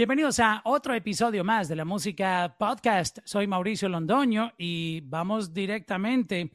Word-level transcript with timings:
Bienvenidos 0.00 0.40
a 0.40 0.62
otro 0.64 0.94
episodio 0.94 1.44
más 1.44 1.68
de 1.68 1.76
la 1.76 1.84
música 1.84 2.56
podcast. 2.58 3.18
Soy 3.24 3.46
Mauricio 3.46 3.86
Londoño 3.86 4.54
y 4.56 5.02
vamos 5.02 5.52
directamente 5.52 6.52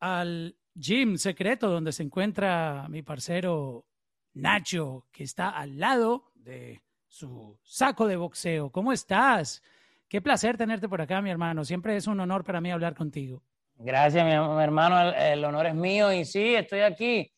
al 0.00 0.56
gym 0.74 1.16
secreto 1.16 1.70
donde 1.70 1.92
se 1.92 2.02
encuentra 2.02 2.88
mi 2.88 3.02
parcero 3.02 3.86
Nacho, 4.32 5.06
que 5.12 5.22
está 5.22 5.50
al 5.50 5.78
lado 5.78 6.32
de 6.34 6.82
su 7.06 7.56
saco 7.62 8.08
de 8.08 8.16
boxeo. 8.16 8.72
¿Cómo 8.72 8.92
estás? 8.92 9.62
Qué 10.08 10.20
placer 10.20 10.56
tenerte 10.56 10.88
por 10.88 11.00
acá, 11.00 11.22
mi 11.22 11.30
hermano. 11.30 11.64
Siempre 11.64 11.94
es 11.94 12.08
un 12.08 12.18
honor 12.18 12.42
para 12.42 12.60
mí 12.60 12.72
hablar 12.72 12.96
contigo. 12.96 13.40
Gracias, 13.76 14.24
mi 14.24 14.32
hermano. 14.32 15.12
El, 15.12 15.44
honor 15.44 15.66
es 15.66 15.76
mío 15.76 16.12
y 16.12 16.24
sí, 16.24 16.56
estoy 16.56 16.80
aquí 16.80 17.32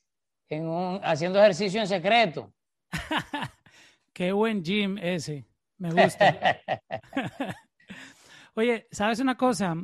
haciendo 1.02 1.38
ejercicio 1.40 1.78
en 1.82 1.88
secreto. 1.88 2.54
Qué 4.16 4.32
buen 4.32 4.64
gym 4.64 4.96
ese. 4.96 5.44
Me 5.76 5.90
gusta. 5.90 6.58
Oye, 8.54 8.88
¿sabes 8.90 9.20
una 9.20 9.36
cosa? 9.36 9.76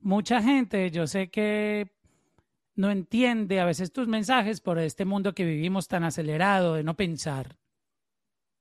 Mucha 0.00 0.40
gente, 0.40 0.92
yo 0.92 1.08
sé 1.08 1.28
que 1.28 1.90
no 2.76 2.88
entiende 2.88 3.58
a 3.58 3.64
veces 3.64 3.92
tus 3.92 4.06
mensajes 4.06 4.60
por 4.60 4.78
este 4.78 5.04
mundo 5.04 5.34
que 5.34 5.44
vivimos 5.44 5.88
tan 5.88 6.04
acelerado 6.04 6.74
de 6.74 6.84
no 6.84 6.94
pensar. 6.94 7.58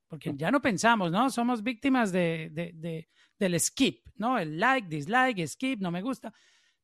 Porque 0.08 0.34
ya 0.36 0.50
no 0.50 0.64
pensamos, 0.64 1.12
¿no? 1.12 1.30
Somos 1.30 1.62
víctimas 1.62 2.12
de, 2.12 2.50
de, 2.52 3.08
del 3.38 3.60
skip, 3.60 4.08
¿no? 4.16 4.40
El 4.40 4.60
like, 4.60 4.88
dislike, 4.88 5.48
skip, 5.48 5.80
no 5.80 5.92
me 5.92 6.02
gusta. 6.02 6.34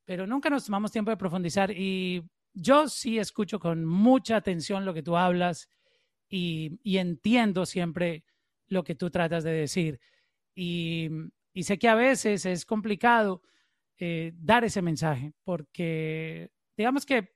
Pero 0.04 0.24
nunca 0.24 0.48
nos 0.50 0.66
tomamos 0.66 0.92
tiempo 0.92 1.10
de 1.10 1.16
profundizar. 1.16 1.72
Y 1.72 2.22
yo 2.54 2.88
sí 2.88 3.18
escucho 3.18 3.58
con 3.58 3.84
mucha 3.84 4.36
atención 4.36 4.84
lo 4.84 4.94
que 4.94 5.02
tú 5.02 5.16
hablas 5.16 5.68
y, 6.28 6.78
entiendo 6.98 7.66
siempre 7.66 8.24
lo 8.68 8.84
que 8.84 8.94
tú 8.94 9.10
tratas 9.10 9.44
de 9.44 9.52
decir. 9.52 10.00
Y, 10.54 11.10
sé 11.62 11.78
que 11.78 11.88
a 11.88 11.94
veces 11.94 12.46
es 12.46 12.64
complicado 12.66 13.42
eh, 13.98 14.32
dar 14.36 14.64
ese 14.64 14.82
mensaje, 14.82 15.32
porque 15.44 16.50
digamos 16.76 17.06
que 17.06 17.34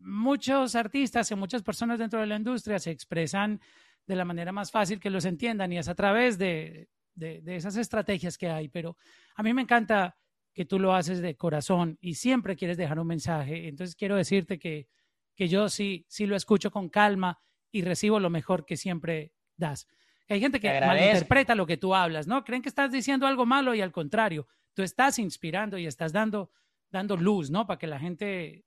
muchos 0.00 0.74
artistas 0.74 1.30
y 1.30 1.34
muchas 1.34 1.62
personas 1.62 1.98
dentro 1.98 2.20
de 2.20 2.26
la 2.26 2.36
industria 2.36 2.78
se 2.78 2.90
expresan 2.90 3.60
de 4.06 4.16
la 4.16 4.24
manera 4.24 4.52
más 4.52 4.70
fácil 4.70 5.00
que 5.00 5.10
los 5.10 5.24
entiendan 5.24 5.72
y 5.72 5.78
es 5.78 5.88
a 5.88 5.94
través 5.94 6.38
de, 6.38 6.88
de, 7.14 7.56
esas 7.56 7.76
estrategias 7.76 8.38
que 8.38 8.48
hay. 8.48 8.68
Pero 8.68 8.96
a 9.34 9.42
mí 9.42 9.52
me 9.52 9.62
encanta 9.62 10.16
que 10.52 10.64
tú 10.64 10.78
lo 10.78 10.94
haces 10.94 11.20
de 11.20 11.36
corazón 11.36 11.98
y 12.00 12.14
siempre 12.14 12.56
quieres 12.56 12.76
dejar 12.76 12.98
un 12.98 13.06
mensaje. 13.06 13.68
Entonces 13.68 13.94
quiero 13.94 14.16
decirte 14.16 14.58
que, 14.58 14.88
que 15.34 15.48
yo 15.48 15.68
sí, 15.68 16.04
sí 16.08 16.26
lo 16.26 16.36
escucho 16.36 16.70
con 16.70 16.88
calma 16.88 17.38
y 17.70 17.82
recibo 17.82 18.20
lo 18.20 18.30
mejor 18.30 18.64
que 18.64 18.76
siempre 18.76 19.32
das. 19.56 19.86
Hay 20.28 20.40
gente 20.40 20.60
que 20.60 20.80
malinterpreta 20.80 21.54
lo 21.54 21.66
que 21.66 21.76
tú 21.76 21.94
hablas, 21.94 22.26
¿no? 22.26 22.44
Creen 22.44 22.62
que 22.62 22.68
estás 22.68 22.90
diciendo 22.90 23.26
algo 23.26 23.46
malo 23.46 23.74
y 23.74 23.80
al 23.80 23.92
contrario, 23.92 24.46
tú 24.74 24.82
estás 24.82 25.18
inspirando 25.18 25.78
y 25.78 25.86
estás 25.86 26.12
dando, 26.12 26.50
dando 26.90 27.16
luz, 27.16 27.50
¿no? 27.50 27.66
Para 27.66 27.78
que 27.78 27.86
la 27.86 27.98
gente 27.98 28.64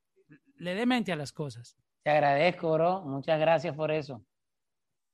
le 0.56 0.76
dé 0.76 0.86
mente 0.86 1.12
a 1.12 1.16
las 1.16 1.32
cosas. 1.32 1.78
Te 2.04 2.10
agradezco, 2.10 2.74
bro. 2.74 3.02
Muchas 3.02 3.40
gracias 3.40 3.76
por 3.76 3.92
eso. 3.92 4.26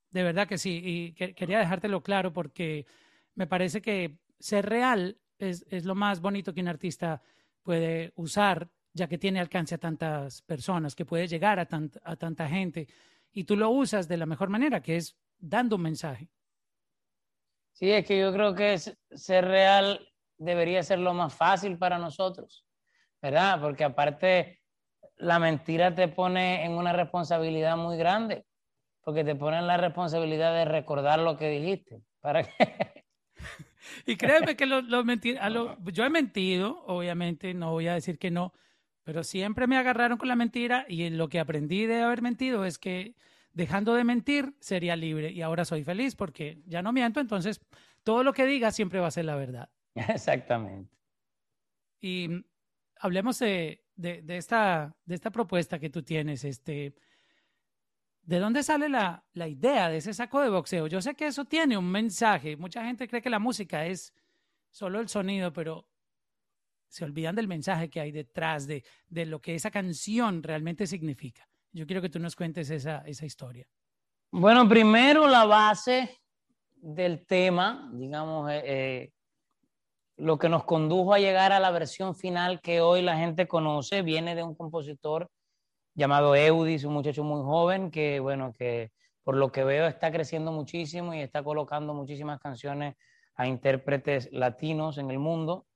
De 0.10 0.24
verdad 0.24 0.48
que 0.48 0.58
sí. 0.58 0.82
Y 0.84 1.14
quería 1.14 1.60
dejártelo 1.60 2.02
claro 2.02 2.32
porque 2.32 2.86
me 3.36 3.46
parece 3.46 3.82
que 3.82 4.18
ser 4.40 4.66
real 4.66 5.18
es, 5.40 5.66
es 5.70 5.84
lo 5.84 5.96
más 5.96 6.22
bonito 6.22 6.54
que 6.54 6.62
un 6.62 6.70
artista 6.70 7.22
puede 7.62 8.14
usar, 8.16 8.70
ya 8.94 9.08
que 9.08 9.18
tiene 9.18 9.42
alcance 9.42 9.76
a 9.76 9.80
tantas 9.80 10.42
personas, 10.44 10.96
que 10.96 11.06
puede 11.06 11.28
llegar 11.28 11.60
a, 11.60 11.68
a 12.04 12.16
tanta 12.16 12.48
gente 12.48 12.88
y 13.38 13.44
tú 13.44 13.56
lo 13.56 13.70
usas 13.70 14.08
de 14.08 14.18
la 14.18 14.26
mejor 14.26 14.50
manera, 14.50 14.82
que 14.82 14.96
es 14.96 15.16
dando 15.38 15.76
un 15.76 15.84
mensaje. 15.84 16.28
Sí, 17.72 17.92
es 17.92 18.04
que 18.04 18.20
yo 18.20 18.34
creo 18.34 18.56
que 18.56 18.80
ser 18.80 19.46
real 19.46 20.10
debería 20.40 20.82
ser 20.82 20.98
lo 20.98 21.14
más 21.14 21.36
fácil 21.36 21.78
para 21.78 22.00
nosotros, 22.00 22.66
¿verdad? 23.22 23.62
Porque 23.62 23.84
aparte 23.84 24.60
la 25.18 25.38
mentira 25.38 25.94
te 25.94 26.08
pone 26.08 26.66
en 26.66 26.72
una 26.72 26.94
responsabilidad 26.94 27.78
muy 27.78 27.96
grande, 27.96 28.44
porque 29.02 29.24
te 29.24 29.36
pone 29.36 29.60
en 29.60 29.68
la 29.68 29.78
responsabilidad 29.78 30.56
de 30.56 30.66
recordar 30.66 31.20
lo 31.20 31.38
que 31.38 31.50
dijiste. 31.50 32.02
¿Para 32.20 32.42
qué? 32.42 32.50
Y 34.06 34.18
créeme 34.18 34.58
que 34.58 34.66
lo, 34.66 34.82
lo 34.82 35.04
yo 35.06 36.04
he 36.04 36.10
mentido, 36.10 36.84
obviamente, 36.88 37.54
no 37.54 37.72
voy 37.72 37.88
a 37.88 37.94
decir 37.94 38.18
que 38.18 38.32
no, 38.32 38.52
pero 39.08 39.24
siempre 39.24 39.68
me 39.68 39.78
agarraron 39.78 40.18
con 40.18 40.28
la 40.28 40.36
mentira 40.36 40.86
y 40.90 41.10
lo 41.12 41.30
que 41.30 41.40
aprendí 41.40 41.86
de 41.86 42.02
haber 42.02 42.22
mentido 42.22 42.66
es 42.66 42.78
que 42.78 43.16
dejando 43.54 43.94
de 43.94 44.04
mentir 44.04 44.54
sería 44.60 44.98
libre 44.98 45.32
y 45.32 45.42
ahora 45.42 45.64
soy 45.64 45.86
feliz 45.86 46.14
porque 46.14 46.62
ya 46.66 46.82
no 46.82 46.92
miento, 46.92 47.22
entonces 47.22 47.62
todo 48.04 48.22
lo 48.22 48.34
que 48.34 48.46
diga 48.46 48.70
siempre 48.70 49.00
va 49.00 49.08
a 49.08 49.12
ser 49.12 49.24
la 49.24 49.38
verdad. 49.38 49.70
Exactamente. 49.96 50.94
Y 52.02 52.44
hablemos 53.00 53.40
de, 53.40 53.86
esta, 53.96 54.94
de 55.06 55.16
esta 55.16 55.32
propuesta 55.32 55.80
que 55.80 55.90
tú 55.90 56.04
tienes. 56.04 56.44
Este, 56.44 56.94
¿De 58.24 58.40
dónde 58.40 58.62
sale 58.62 58.90
la, 58.90 59.24
la 59.32 59.48
idea 59.48 59.88
de 59.88 60.00
ese 60.00 60.14
saco 60.14 60.42
de 60.42 60.50
boxeo? 60.50 60.88
Yo 60.88 61.02
sé 61.02 61.16
que 61.16 61.28
eso 61.28 61.46
tiene 61.46 61.78
un 61.78 61.90
mensaje. 61.90 62.58
Mucha 62.58 62.84
gente 62.84 63.08
cree 63.08 63.22
que 63.22 63.30
la 63.30 63.40
música 63.40 63.86
es 63.86 64.14
solo 64.70 65.00
el 65.00 65.08
sonido, 65.08 65.54
pero 65.54 65.88
se 66.88 67.06
olvidan 67.06 67.36
del 67.36 67.48
mensaje 67.48 67.90
que 67.90 68.00
hay 68.00 68.12
detrás 68.12 68.68
de, 68.68 68.84
de 69.08 69.26
lo 69.26 69.40
que 69.40 69.56
esa 69.56 69.72
canción 69.72 70.44
realmente 70.44 70.88
significa. 70.88 71.48
Yo 71.72 71.86
quiero 71.86 72.02
que 72.02 72.10
tú 72.10 72.20
nos 72.20 72.36
cuentes 72.36 72.70
esa, 72.70 73.04
esa 73.06 73.26
historia. 73.26 73.68
Bueno, 74.32 74.68
primero 74.68 75.28
la 75.28 75.46
base 75.46 76.20
del 76.76 77.26
tema, 77.26 77.90
digamos, 77.94 78.52
eh, 78.52 78.64
eh, 78.66 79.12
lo 80.18 80.38
que 80.40 80.50
nos 80.50 80.64
condujo 80.64 81.14
a 81.14 81.20
llegar 81.20 81.52
a 81.52 81.60
la 81.60 81.72
versión 81.72 82.16
final 82.16 82.62
que 82.62 82.82
hoy 82.82 83.02
la 83.02 83.18
gente 83.18 83.48
conoce, 83.48 84.02
viene 84.02 84.36
de 84.36 84.44
un 84.44 84.56
compositor 84.56 85.30
llamado 85.94 86.36
Eudis, 86.36 86.84
un 86.84 86.94
muchacho 86.94 87.24
muy 87.24 87.42
joven 87.44 87.92
que, 87.92 88.20
bueno, 88.20 88.54
que 88.54 88.92
por 89.24 89.36
lo 89.36 89.52
que 89.52 89.64
veo 89.64 89.88
está 89.88 90.12
creciendo 90.12 90.52
muchísimo 90.52 91.14
y 91.14 91.20
está 91.20 91.44
colocando 91.44 91.94
muchísimas 91.94 92.40
canciones 92.40 92.96
a 93.36 93.48
intérpretes 93.48 94.30
latinos 94.32 94.98
en 94.98 95.12
el 95.12 95.20
mundo. 95.20 95.67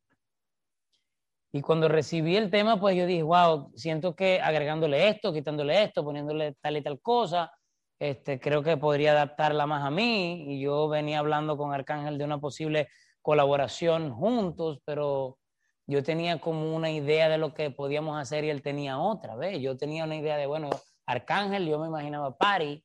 Y 1.53 1.61
cuando 1.61 1.89
recibí 1.89 2.37
el 2.37 2.49
tema, 2.49 2.79
pues 2.79 2.95
yo 2.95 3.05
dije, 3.05 3.23
wow, 3.23 3.71
siento 3.75 4.15
que 4.15 4.39
agregándole 4.41 5.09
esto, 5.09 5.33
quitándole 5.33 5.83
esto, 5.83 6.03
poniéndole 6.03 6.55
tal 6.61 6.77
y 6.77 6.81
tal 6.81 7.01
cosa, 7.01 7.51
este, 7.99 8.39
creo 8.39 8.63
que 8.63 8.77
podría 8.77 9.11
adaptarla 9.11 9.67
más 9.67 9.85
a 9.85 9.91
mí. 9.91 10.45
Y 10.47 10.61
yo 10.61 10.87
venía 10.87 11.19
hablando 11.19 11.57
con 11.57 11.73
Arcángel 11.73 12.17
de 12.17 12.23
una 12.23 12.39
posible 12.39 12.87
colaboración 13.21 14.13
juntos, 14.13 14.79
pero 14.85 15.37
yo 15.85 16.03
tenía 16.03 16.39
como 16.39 16.73
una 16.75 16.89
idea 16.89 17.27
de 17.27 17.37
lo 17.37 17.53
que 17.53 17.69
podíamos 17.69 18.19
hacer 18.19 18.45
y 18.45 18.49
él 18.49 18.61
tenía 18.61 18.97
otra, 18.99 19.35
¿ves? 19.35 19.59
Yo 19.59 19.75
tenía 19.75 20.05
una 20.05 20.15
idea 20.15 20.37
de, 20.37 20.47
bueno, 20.47 20.69
Arcángel, 21.05 21.67
yo 21.67 21.79
me 21.79 21.87
imaginaba 21.87 22.37
party, 22.37 22.83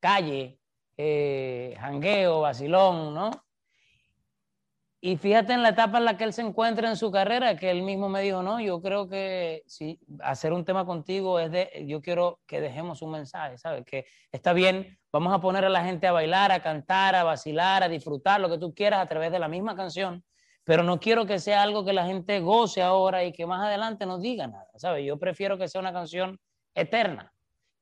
calle, 0.00 0.58
eh, 0.96 1.76
jangueo, 1.78 2.40
vacilón, 2.40 3.12
¿no? 3.14 3.30
Y 5.00 5.18
fíjate 5.18 5.52
en 5.52 5.62
la 5.62 5.70
etapa 5.70 5.98
en 5.98 6.06
la 6.06 6.16
que 6.16 6.24
él 6.24 6.32
se 6.32 6.40
encuentra 6.40 6.88
en 6.88 6.96
su 6.96 7.10
carrera, 7.10 7.56
que 7.56 7.70
él 7.70 7.82
mismo 7.82 8.08
me 8.08 8.22
dijo, 8.22 8.42
no, 8.42 8.60
yo 8.60 8.80
creo 8.80 9.08
que 9.08 9.62
si 9.66 10.00
hacer 10.20 10.52
un 10.52 10.64
tema 10.64 10.86
contigo 10.86 11.38
es 11.38 11.50
de, 11.50 11.84
yo 11.86 12.00
quiero 12.00 12.40
que 12.46 12.60
dejemos 12.60 13.02
un 13.02 13.10
mensaje, 13.10 13.58
¿sabes? 13.58 13.84
Que 13.84 14.06
está 14.32 14.54
bien, 14.54 14.98
vamos 15.12 15.34
a 15.34 15.40
poner 15.40 15.64
a 15.66 15.68
la 15.68 15.84
gente 15.84 16.06
a 16.06 16.12
bailar, 16.12 16.50
a 16.50 16.62
cantar, 16.62 17.14
a 17.14 17.24
vacilar, 17.24 17.82
a 17.82 17.88
disfrutar, 17.88 18.40
lo 18.40 18.48
que 18.48 18.58
tú 18.58 18.74
quieras 18.74 19.00
a 19.00 19.06
través 19.06 19.30
de 19.30 19.38
la 19.38 19.48
misma 19.48 19.76
canción, 19.76 20.24
pero 20.64 20.82
no 20.82 20.98
quiero 20.98 21.26
que 21.26 21.38
sea 21.38 21.62
algo 21.62 21.84
que 21.84 21.92
la 21.92 22.06
gente 22.06 22.40
goce 22.40 22.82
ahora 22.82 23.22
y 23.22 23.32
que 23.32 23.46
más 23.46 23.64
adelante 23.64 24.06
no 24.06 24.18
diga 24.18 24.46
nada, 24.46 24.66
¿sabes? 24.76 25.04
Yo 25.04 25.18
prefiero 25.18 25.58
que 25.58 25.68
sea 25.68 25.80
una 25.80 25.92
canción 25.92 26.40
eterna, 26.74 27.32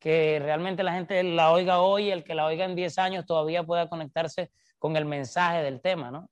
que 0.01 0.41
realmente 0.43 0.83
la 0.83 0.93
gente 0.93 1.23
la 1.23 1.53
oiga 1.53 1.81
hoy, 1.81 2.11
el 2.11 2.25
que 2.25 2.35
la 2.35 2.45
oiga 2.45 2.65
en 2.65 2.75
10 2.75 2.99
años 2.99 3.25
todavía 3.25 3.63
pueda 3.63 3.89
conectarse 3.89 4.51
con 4.79 4.97
el 4.97 5.05
mensaje 5.05 5.63
del 5.63 5.81
tema, 5.81 6.11
¿no? 6.11 6.29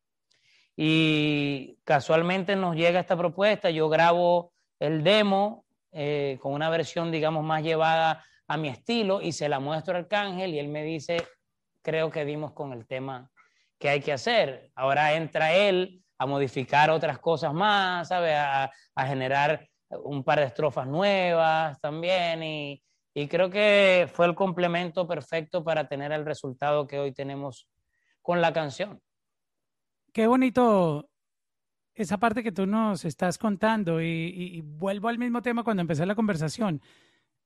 Y 0.76 1.78
casualmente 1.84 2.56
nos 2.56 2.76
llega 2.76 3.00
esta 3.00 3.16
propuesta, 3.16 3.70
yo 3.70 3.88
grabo 3.88 4.52
el 4.78 5.04
demo 5.04 5.64
eh, 5.92 6.38
con 6.40 6.52
una 6.54 6.70
versión, 6.70 7.12
digamos, 7.12 7.44
más 7.44 7.62
llevada 7.62 8.24
a 8.48 8.56
mi 8.56 8.68
estilo 8.68 9.20
y 9.20 9.32
se 9.32 9.48
la 9.48 9.60
muestro 9.60 9.94
al 9.94 10.04
Arcángel 10.04 10.54
y 10.54 10.58
él 10.58 10.68
me 10.68 10.82
dice, 10.82 11.26
creo 11.82 12.10
que 12.10 12.24
dimos 12.24 12.52
con 12.52 12.72
el 12.72 12.86
tema 12.86 13.30
que 13.78 13.88
hay 13.88 14.00
que 14.00 14.12
hacer. 14.12 14.70
Ahora 14.74 15.14
entra 15.14 15.52
él 15.52 16.02
a 16.18 16.26
modificar 16.26 16.90
otras 16.90 17.18
cosas 17.18 17.52
más, 17.52 18.08
¿sabe? 18.08 18.34
A, 18.34 18.70
generar 18.96 19.68
un 20.04 20.24
par 20.24 20.38
de 20.38 20.46
estrofas 20.46 20.86
nuevas 20.86 21.78
también 21.80 22.42
y, 22.42 22.82
y 23.14 23.28
creo 23.28 23.50
que 23.50 24.08
fue 24.12 24.26
el 24.26 24.34
complemento 24.34 25.06
perfecto 25.06 25.62
para 25.64 25.88
tener 25.88 26.12
el 26.12 26.24
resultado 26.24 26.86
que 26.86 26.98
hoy 26.98 27.12
tenemos 27.12 27.68
con 28.22 28.40
la 28.40 28.52
canción. 28.52 29.00
Qué 30.12 30.26
bonito 30.26 31.08
esa 31.94 32.18
parte 32.18 32.42
que 32.42 32.52
tú 32.52 32.66
nos 32.66 33.06
estás 33.06 33.38
contando 33.38 34.02
y, 34.02 34.60
vuelvo 34.60 35.08
al 35.08 35.18
mismo 35.18 35.40
tema 35.40 35.64
cuando 35.64 35.80
empecé 35.80 36.04
la 36.04 36.14
conversación, 36.14 36.82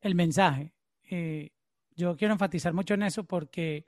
el 0.01 0.17
mensaje. 0.17 0.75
Eh, 1.09 1.51
yo 1.95 2.17
quiero 2.17 2.35
enfatizar 2.35 2.75
mucho 2.75 2.95
en 2.95 3.05
eso 3.05 3.23
porque 3.23 3.87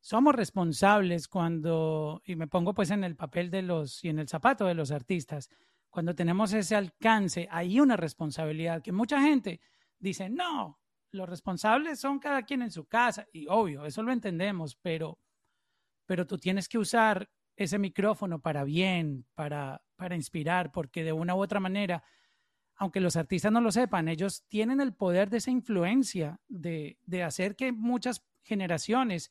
somos 0.00 0.34
responsables 0.34 1.28
cuando, 1.28 2.22
y 2.24 2.34
me 2.34 2.46
pongo 2.46 2.72
pues 2.72 2.90
en 2.92 3.04
el 3.04 3.14
papel 3.14 3.50
de 3.50 3.60
los 3.60 4.02
y 4.04 4.08
en 4.08 4.20
el 4.20 4.28
zapato 4.28 4.64
de 4.64 4.74
los 4.74 4.90
artistas, 4.90 5.50
cuando 5.90 6.14
tenemos 6.14 6.54
ese 6.54 6.76
alcance, 6.76 7.46
hay 7.50 7.78
una 7.78 7.96
responsabilidad 7.96 8.80
que 8.80 8.92
mucha 8.92 9.20
gente 9.20 9.60
dice, 9.98 10.30
no, 10.30 10.80
los 11.10 11.28
responsables 11.28 12.00
son 12.00 12.20
cada 12.20 12.42
quien 12.44 12.62
en 12.62 12.70
su 12.70 12.86
casa, 12.86 13.26
y 13.34 13.46
obvio, 13.48 13.84
eso 13.84 14.02
lo 14.02 14.12
entendemos, 14.12 14.76
pero, 14.76 15.18
pero 16.06 16.26
tú 16.26 16.38
tienes 16.38 16.66
que 16.66 16.78
usar 16.78 17.28
ese 17.64 17.78
micrófono 17.78 18.40
para 18.40 18.64
bien, 18.64 19.26
para, 19.34 19.82
para 19.96 20.16
inspirar, 20.16 20.72
porque 20.72 21.04
de 21.04 21.12
una 21.12 21.34
u 21.34 21.42
otra 21.42 21.60
manera, 21.60 22.02
aunque 22.76 23.00
los 23.00 23.16
artistas 23.16 23.52
no 23.52 23.60
lo 23.60 23.70
sepan, 23.70 24.08
ellos 24.08 24.44
tienen 24.48 24.80
el 24.80 24.94
poder 24.94 25.30
de 25.30 25.38
esa 25.38 25.50
influencia, 25.50 26.40
de, 26.48 26.98
de 27.06 27.22
hacer 27.22 27.56
que 27.56 27.72
muchas 27.72 28.24
generaciones 28.42 29.30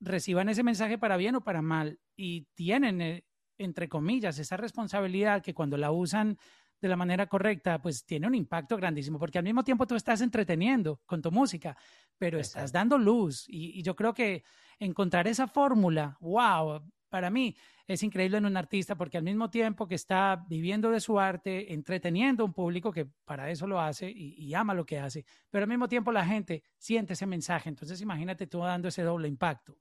reciban 0.00 0.48
ese 0.48 0.62
mensaje 0.62 0.98
para 0.98 1.16
bien 1.16 1.36
o 1.36 1.44
para 1.44 1.62
mal, 1.62 2.00
y 2.16 2.46
tienen 2.54 3.00
eh, 3.00 3.24
entre 3.58 3.88
comillas, 3.88 4.38
esa 4.38 4.56
responsabilidad 4.56 5.42
que 5.42 5.54
cuando 5.54 5.76
la 5.76 5.90
usan 5.90 6.38
de 6.80 6.88
la 6.88 6.96
manera 6.96 7.26
correcta, 7.26 7.80
pues 7.80 8.04
tiene 8.04 8.26
un 8.26 8.34
impacto 8.34 8.76
grandísimo, 8.76 9.18
porque 9.18 9.38
al 9.38 9.44
mismo 9.44 9.64
tiempo 9.64 9.86
tú 9.86 9.94
estás 9.94 10.20
entreteniendo 10.20 11.00
con 11.06 11.22
tu 11.22 11.30
música, 11.32 11.76
pero 12.18 12.38
estás 12.38 12.70
dando 12.70 12.98
luz. 12.98 13.44
Y, 13.48 13.82
yo 13.82 13.96
creo 13.96 14.12
que 14.12 14.44
encontrar 14.78 15.26
esa 15.26 15.46
fórmula, 15.46 16.16
wow, 16.20 16.82
para 17.08 17.30
mí 17.30 17.56
es 17.86 18.02
increíble 18.02 18.38
en 18.38 18.46
un 18.46 18.56
artista, 18.56 18.96
porque 18.96 19.16
al 19.16 19.22
mismo 19.22 19.48
tiempo 19.48 19.86
que 19.86 19.94
está 19.94 20.44
viviendo 20.48 20.90
de 20.90 21.00
su 21.00 21.20
arte, 21.20 21.72
entreteniendo 21.72 22.42
a 22.42 22.46
un 22.46 22.52
público 22.52 22.92
que 22.92 23.06
para 23.24 23.50
eso 23.50 23.66
lo 23.66 23.80
hace 23.80 24.10
y, 24.10 24.52
ama 24.54 24.74
lo 24.74 24.84
que 24.84 24.98
hace, 24.98 25.24
pero 25.50 25.64
al 25.64 25.68
mismo 25.68 25.88
tiempo 25.88 26.10
la 26.10 26.26
gente 26.26 26.62
siente 26.78 27.12
ese 27.12 27.26
mensaje. 27.26 27.68
Entonces 27.68 28.00
imagínate 28.00 28.46
tú 28.46 28.60
dando 28.60 28.88
ese 28.88 29.02
doble 29.02 29.28
impacto. 29.28 29.76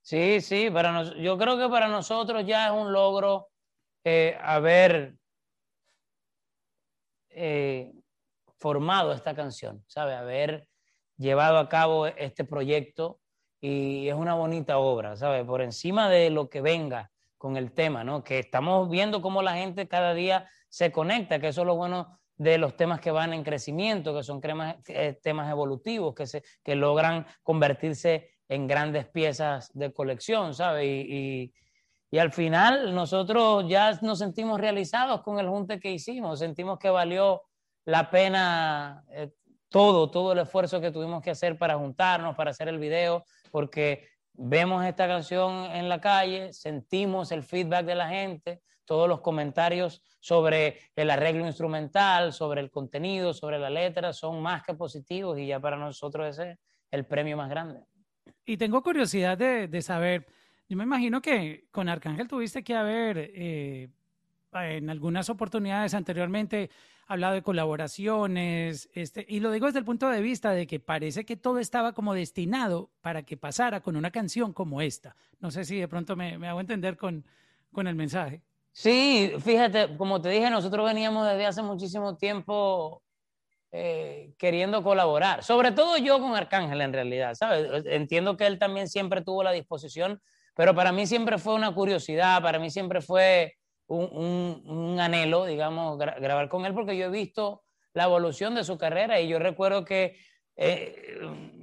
Sí, 0.00 0.40
sí, 0.40 0.70
para 0.70 1.02
yo 1.14 1.36
creo 1.36 1.58
que 1.58 1.68
para 1.68 1.88
nosotros 1.88 2.46
ya 2.46 2.66
es 2.66 2.72
un 2.72 2.92
logro 2.92 3.48
eh, 4.04 4.38
haber 4.40 5.16
eh, 7.30 7.92
formado 8.58 9.12
esta 9.12 9.34
canción, 9.34 9.82
¿sabe? 9.88 10.14
Haber 10.14 10.68
llevado 11.16 11.58
a 11.58 11.68
cabo 11.68 12.06
este 12.06 12.44
proyecto 12.44 13.20
y 13.60 14.08
es 14.08 14.14
una 14.14 14.34
bonita 14.34 14.78
obra, 14.78 15.16
¿sabe? 15.16 15.44
Por 15.44 15.62
encima 15.62 16.08
de 16.08 16.30
lo 16.30 16.48
que 16.48 16.60
venga 16.60 17.10
con 17.38 17.56
el 17.56 17.72
tema, 17.72 18.04
¿no? 18.04 18.24
Que 18.24 18.38
estamos 18.38 18.88
viendo 18.88 19.22
cómo 19.22 19.42
la 19.42 19.54
gente 19.54 19.88
cada 19.88 20.14
día 20.14 20.48
se 20.68 20.92
conecta, 20.92 21.38
que 21.38 21.48
eso 21.48 21.62
es 21.62 21.66
lo 21.66 21.76
bueno 21.76 22.18
de 22.36 22.58
los 22.58 22.76
temas 22.76 23.00
que 23.00 23.10
van 23.10 23.32
en 23.32 23.44
crecimiento, 23.44 24.14
que 24.14 24.22
son 24.22 24.40
eh, 24.88 25.18
temas 25.22 25.50
evolutivos, 25.50 26.14
que, 26.14 26.26
se, 26.26 26.42
que 26.62 26.74
logran 26.74 27.26
convertirse 27.42 28.30
en 28.48 28.66
grandes 28.66 29.06
piezas 29.06 29.70
de 29.74 29.92
colección, 29.92 30.54
¿sabes? 30.54 30.86
Y, 30.86 31.52
al 32.18 32.32
final 32.32 32.94
nosotros 32.94 33.66
ya 33.68 33.92
nos 34.00 34.20
sentimos 34.20 34.58
realizados 34.58 35.20
con 35.20 35.38
el 35.38 35.50
junte 35.50 35.78
que 35.78 35.90
hicimos, 35.90 36.38
sentimos 36.38 36.78
que 36.78 36.88
valió 36.88 37.42
la 37.84 38.10
pena 38.10 39.04
eh, 39.10 39.32
todo, 39.68 40.10
todo 40.10 40.32
el 40.32 40.38
esfuerzo 40.38 40.80
que 40.80 40.90
tuvimos 40.90 41.22
que 41.22 41.32
hacer 41.32 41.58
para 41.58 41.76
juntarnos, 41.76 42.34
para 42.34 42.52
hacer 42.52 42.68
el 42.68 42.78
video, 42.78 43.22
porque 43.56 44.06
vemos 44.34 44.84
esta 44.84 45.08
canción 45.08 45.64
en 45.74 45.88
la 45.88 45.98
calle, 45.98 46.52
sentimos 46.52 47.32
el 47.32 47.42
feedback 47.42 47.86
de 47.86 47.94
la 47.94 48.06
gente, 48.06 48.60
todos 48.84 49.08
los 49.08 49.22
comentarios 49.22 50.02
sobre 50.20 50.78
el 50.94 51.08
arreglo 51.08 51.46
instrumental, 51.46 52.34
sobre 52.34 52.60
el 52.60 52.70
contenido, 52.70 53.32
sobre 53.32 53.58
la 53.58 53.70
letra, 53.70 54.12
son 54.12 54.42
más 54.42 54.62
que 54.62 54.74
positivos 54.74 55.38
y 55.38 55.46
ya 55.46 55.58
para 55.58 55.78
nosotros 55.78 56.28
ese 56.28 56.50
es 56.50 56.58
el 56.90 57.06
premio 57.06 57.38
más 57.38 57.48
grande. 57.48 57.80
Y 58.44 58.58
tengo 58.58 58.82
curiosidad 58.82 59.38
de, 59.38 59.80
saber, 59.80 60.26
yo 60.68 60.76
me 60.76 60.84
imagino 60.84 61.22
que 61.22 61.64
con 61.70 61.88
Arcángel 61.88 62.28
tuviste 62.28 62.62
que 62.62 62.74
haber 62.74 63.16
eh, 63.32 63.88
en 64.52 64.90
algunas 64.90 65.30
oportunidades 65.30 65.94
anteriormente 65.94 66.68
hablado 67.06 67.34
de 67.34 67.42
colaboraciones, 67.42 68.88
este, 68.94 69.24
y 69.28 69.40
lo 69.40 69.52
digo 69.52 69.66
desde 69.66 69.78
el 69.78 69.84
punto 69.84 70.08
de 70.08 70.20
vista 70.20 70.50
de 70.52 70.66
que 70.66 70.80
parece 70.80 71.24
que 71.24 71.36
todo 71.36 71.58
estaba 71.58 71.92
como 71.92 72.14
destinado 72.14 72.90
para 73.00 73.22
que 73.22 73.36
pasara 73.36 73.80
con 73.80 73.96
una 73.96 74.10
canción 74.10 74.52
como 74.52 74.80
esta. 74.80 75.16
No 75.38 75.50
sé 75.50 75.64
si 75.64 75.78
de 75.78 75.88
pronto 75.88 76.16
me, 76.16 76.36
me 76.38 76.48
hago 76.48 76.60
entender 76.60 76.96
con, 76.96 77.24
con 77.72 77.86
el 77.86 77.94
mensaje. 77.94 78.42
Sí, 78.72 79.32
fíjate, 79.40 79.96
como 79.96 80.20
te 80.20 80.28
dije, 80.28 80.50
nosotros 80.50 80.84
veníamos 80.84 81.26
desde 81.26 81.46
hace 81.46 81.62
muchísimo 81.62 82.16
tiempo 82.16 83.02
eh, 83.72 84.34
queriendo 84.38 84.82
colaborar. 84.82 85.42
Sobre 85.42 85.72
todo 85.72 85.96
yo 85.98 86.20
con 86.20 86.34
Arcángel 86.34 86.80
en 86.80 86.92
realidad, 86.92 87.34
¿sabes? 87.34 87.84
Entiendo 87.86 88.36
que 88.36 88.46
él 88.46 88.58
también 88.58 88.88
siempre 88.88 89.22
tuvo 89.22 89.42
la 89.42 89.52
disposición, 89.52 90.20
pero 90.54 90.74
para 90.74 90.92
mí 90.92 91.06
siempre 91.06 91.38
fue 91.38 91.54
una 91.54 91.74
curiosidad, 91.74 92.42
para 92.42 92.58
mí 92.58 92.70
siempre 92.70 93.00
fue 93.00 93.54
un, 93.88 94.96
anhelo, 95.00 95.46
digamos, 95.46 95.98
grabar 95.98 96.48
con 96.48 96.66
él, 96.66 96.74
porque 96.74 96.96
yo 96.96 97.06
he 97.06 97.10
visto 97.10 97.62
la 97.94 98.04
evolución 98.04 98.54
de 98.54 98.64
su 98.64 98.76
carrera 98.76 99.20
y 99.20 99.28
yo 99.28 99.38
recuerdo 99.38 99.84
que 99.84 100.16
eh, 100.56 101.18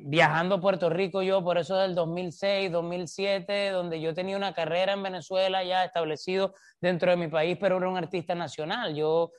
viajando 0.05 0.55
a 0.55 0.61
Puerto 0.61 0.89
Rico 0.89 1.21
yo, 1.21 1.43
por 1.43 1.57
eso 1.57 1.77
del 1.77 1.95
2006, 1.95 2.71
2007, 2.71 3.71
donde 3.71 3.99
yo 3.99 4.13
tenía 4.13 4.37
una 4.37 4.53
carrera 4.53 4.93
en 4.93 5.03
Venezuela 5.03 5.63
ya 5.63 5.83
establecido 5.83 6.53
dentro 6.79 7.09
de 7.09 7.17
mi 7.17 7.27
país, 7.27 7.57
pero 7.59 7.77
era 7.77 7.89
un 7.89 7.97
artista 7.97 8.35
nacional. 8.35 8.95
Yo 8.95 9.31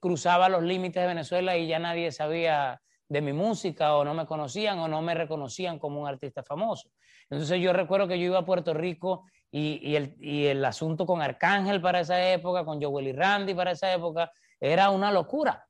cruzaba 0.00 0.48
los 0.48 0.62
límites 0.62 1.02
de 1.02 1.08
Venezuela 1.08 1.56
y 1.56 1.66
ya 1.66 1.78
nadie 1.78 2.12
sabía 2.12 2.80
de 3.08 3.20
mi 3.20 3.32
música 3.32 3.96
o 3.96 4.04
no 4.04 4.14
me 4.14 4.26
conocían 4.26 4.78
o 4.78 4.88
no 4.88 5.02
me 5.02 5.14
reconocían 5.14 5.78
como 5.78 6.00
un 6.00 6.08
artista 6.08 6.42
famoso. 6.42 6.90
Entonces 7.30 7.60
yo 7.60 7.72
recuerdo 7.72 8.08
que 8.08 8.18
yo 8.18 8.26
iba 8.26 8.38
a 8.38 8.44
Puerto 8.44 8.74
Rico 8.74 9.24
y, 9.56 10.46
el, 10.48 10.64
asunto 10.64 11.06
con 11.06 11.22
Arcángel 11.22 11.80
para 11.80 12.00
esa 12.00 12.32
época, 12.32 12.64
con 12.64 12.82
Joel 12.82 13.06
y 13.06 13.12
Randy 13.12 13.54
para 13.54 13.70
esa 13.70 13.92
época, 13.92 14.32
era 14.58 14.90
una 14.90 15.12
locura, 15.12 15.64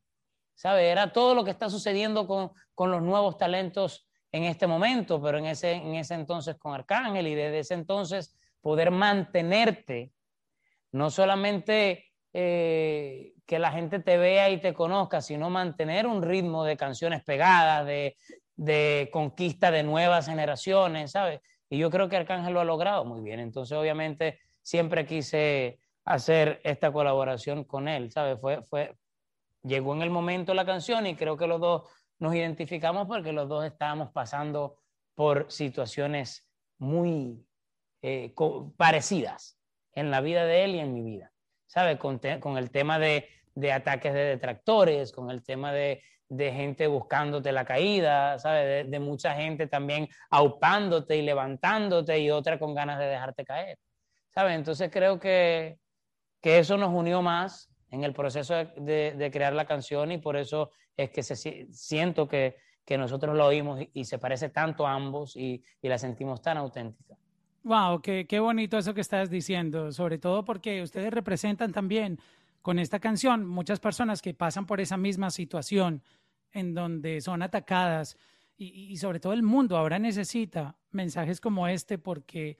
¿sabe? 0.54 0.88
Era 0.88 1.12
todo 1.12 1.34
lo 1.34 1.44
que 1.44 1.50
está 1.50 1.68
sucediendo 1.68 2.26
con, 2.26 2.50
los 2.90 3.02
nuevos 3.02 3.36
talentos 3.36 4.08
en 4.32 4.44
este 4.44 4.66
momento, 4.66 5.20
pero 5.20 5.36
en 5.36 5.44
ese, 5.44 5.72
en 5.72 5.96
ese 5.96 6.14
entonces 6.14 6.56
con 6.56 6.72
Arcángel 6.72 7.26
y 7.26 7.34
desde 7.34 7.58
ese 7.58 7.74
entonces 7.74 8.34
poder 8.62 8.90
mantenerte, 8.90 10.12
no 10.90 11.10
solamente 11.10 12.06
eh, 12.32 13.34
que 13.44 13.58
la 13.58 13.70
gente 13.70 13.98
te 13.98 14.16
vea 14.16 14.48
y 14.48 14.62
te 14.62 14.72
conozca, 14.72 15.20
sino 15.20 15.50
mantener 15.50 16.06
un 16.06 16.22
ritmo 16.22 16.64
de 16.64 16.78
canciones 16.78 17.22
pegadas, 17.22 17.84
de, 17.84 18.16
de 18.56 19.10
conquista 19.12 19.70
de 19.70 19.82
nuevas 19.82 20.26
generaciones, 20.26 21.10
¿sabes? 21.10 21.42
Y 21.74 21.78
yo 21.78 21.90
creo 21.90 22.08
que 22.08 22.16
Arcángel 22.16 22.54
lo 22.54 22.60
ha 22.60 22.64
logrado 22.64 23.04
muy 23.04 23.20
bien. 23.20 23.40
Entonces, 23.40 23.76
obviamente, 23.76 24.38
siempre 24.62 25.04
quise 25.06 25.80
hacer 26.04 26.60
esta 26.62 26.92
colaboración 26.92 27.64
con 27.64 27.88
él, 27.88 28.12
¿sabes? 28.12 28.40
Fue, 28.40 28.62
fue, 28.62 28.96
llegó 29.62 29.92
en 29.94 30.02
el 30.02 30.10
momento 30.10 30.54
la 30.54 30.64
canción 30.64 31.06
y 31.06 31.16
creo 31.16 31.36
que 31.36 31.48
los 31.48 31.60
dos 31.60 31.82
nos 32.20 32.32
identificamos 32.34 33.08
porque 33.08 33.32
los 33.32 33.48
dos 33.48 33.64
estábamos 33.64 34.12
pasando 34.12 34.76
por 35.16 35.50
situaciones 35.50 36.48
muy 36.78 37.44
eh, 38.02 38.32
parecidas 38.76 39.58
en 39.94 40.12
la 40.12 40.20
vida 40.20 40.44
de 40.44 40.64
él 40.64 40.74
y 40.76 40.78
en 40.78 40.94
mi 40.94 41.02
vida. 41.02 41.32
¿sabes? 41.66 41.98
Con, 41.98 42.20
con, 42.38 42.56
el 42.56 42.70
tema 42.70 43.00
de, 43.00 43.28
de, 43.54 43.72
ataques 43.72 44.12
de 44.12 44.24
detractores, 44.24 45.12
con 45.12 45.30
el 45.30 45.42
tema 45.42 45.72
de, 45.72 46.02
de 46.28 46.52
gente 46.52 46.86
buscándote 46.86 47.52
la 47.52 47.64
caída, 47.64 48.38
¿sabes? 48.38 48.90
De, 48.90 48.98
mucha 48.98 49.34
gente 49.34 49.66
también 49.66 50.08
aupándote 50.30 51.16
y 51.16 51.22
levantándote 51.22 52.18
y 52.18 52.30
otra 52.30 52.58
con 52.58 52.74
ganas 52.74 52.98
de 52.98 53.06
dejarte 53.06 53.44
caer, 53.44 53.78
¿sabes? 54.30 54.54
Entonces 54.56 54.90
creo 54.92 55.20
que, 55.20 55.78
que 56.40 56.58
eso 56.58 56.76
nos 56.76 56.92
unió 56.92 57.22
más 57.22 57.70
en 57.90 58.04
el 58.04 58.12
proceso 58.12 58.54
de, 58.54 59.14
de, 59.16 59.30
crear 59.30 59.52
la 59.52 59.66
canción 59.66 60.10
y 60.10 60.18
por 60.18 60.36
eso 60.36 60.70
es 60.96 61.10
que 61.10 61.22
se, 61.22 61.66
siento 61.70 62.28
que, 62.28 62.56
que 62.84 62.98
nosotros 62.98 63.36
lo 63.36 63.46
oímos 63.46 63.80
y, 63.80 63.90
y, 63.94 64.04
se 64.04 64.18
parece 64.18 64.48
tanto 64.48 64.86
a 64.86 64.94
ambos 64.94 65.36
y, 65.36 65.62
y 65.80 65.88
la 65.88 65.98
sentimos 65.98 66.42
tan 66.42 66.56
auténtica. 66.56 67.14
Wow, 67.62 68.02
qué, 68.02 68.26
qué 68.26 68.40
bonito 68.40 68.76
eso 68.76 68.92
que 68.92 69.00
estás 69.00 69.30
diciendo, 69.30 69.92
sobre 69.92 70.18
todo 70.18 70.44
porque 70.44 70.82
ustedes 70.82 71.12
representan 71.12 71.72
también 71.72 72.18
con 72.64 72.78
esta 72.78 72.98
canción 72.98 73.46
muchas 73.46 73.78
personas 73.78 74.22
que 74.22 74.32
pasan 74.32 74.64
por 74.64 74.80
esa 74.80 74.96
misma 74.96 75.30
situación 75.30 76.02
en 76.50 76.72
donde 76.72 77.20
son 77.20 77.42
atacadas 77.42 78.16
y, 78.56 78.96
sobre 78.96 79.20
todo 79.20 79.34
el 79.34 79.42
mundo 79.42 79.76
ahora 79.76 79.98
necesita 79.98 80.74
mensajes 80.90 81.42
como 81.42 81.68
este 81.68 81.98
porque 81.98 82.56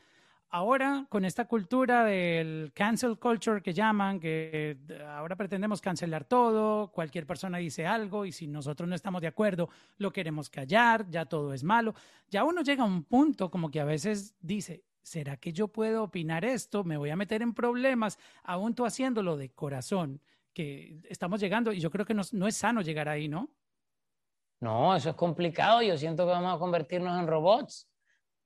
ahora 0.50 1.06
con 1.08 1.24
esta 1.24 1.46
cultura 1.46 2.04
del 2.04 2.70
cancel 2.74 3.18
culture 3.18 3.62
que 3.62 3.72
llaman, 3.72 4.20
que 4.20 4.76
ahora 5.06 5.36
pretendemos 5.36 5.80
cancelar 5.80 6.26
todo, 6.26 6.92
cualquier 6.92 7.26
persona 7.26 7.56
dice 7.56 7.86
algo 7.86 8.26
y 8.26 8.32
si 8.32 8.46
nosotros 8.46 8.86
no 8.86 8.94
estamos 8.94 9.22
de 9.22 9.28
acuerdo 9.28 9.70
lo 9.96 10.12
queremos 10.12 10.50
callar, 10.50 11.08
ya 11.08 11.24
todo 11.24 11.54
es 11.54 11.64
malo, 11.64 11.94
ya 12.28 12.44
uno 12.44 12.60
llega 12.60 12.82
a 12.82 12.86
un 12.86 13.04
punto 13.04 13.50
como 13.50 13.70
que 13.70 13.80
a 13.80 13.86
veces 13.86 14.34
dice, 14.42 14.84
¿será 15.04 15.36
que 15.36 15.52
yo 15.52 15.68
puedo 15.68 16.02
opinar 16.02 16.44
esto? 16.44 16.82
Me 16.82 16.96
voy 16.96 17.10
a 17.10 17.16
meter 17.16 17.42
en 17.42 17.54
problemas, 17.54 18.18
aún 18.42 18.74
tú 18.74 18.84
haciéndolo 18.84 19.36
de 19.36 19.50
corazón, 19.50 20.20
que 20.52 21.00
estamos 21.08 21.38
llegando 21.38 21.72
y 21.72 21.78
yo 21.78 21.90
creo 21.90 22.04
que 22.04 22.14
no, 22.14 22.46
es 22.48 22.56
sano 22.56 22.80
llegar 22.80 23.08
ahí, 23.08 23.28
¿no? 23.28 23.54
No, 24.60 24.96
eso 24.96 25.10
es 25.10 25.16
complicado. 25.16 25.82
Yo 25.82 25.96
siento 25.96 26.24
que 26.24 26.32
vamos 26.32 26.54
a 26.54 26.58
convertirnos 26.58 27.18
en 27.20 27.26
robots. 27.26 27.88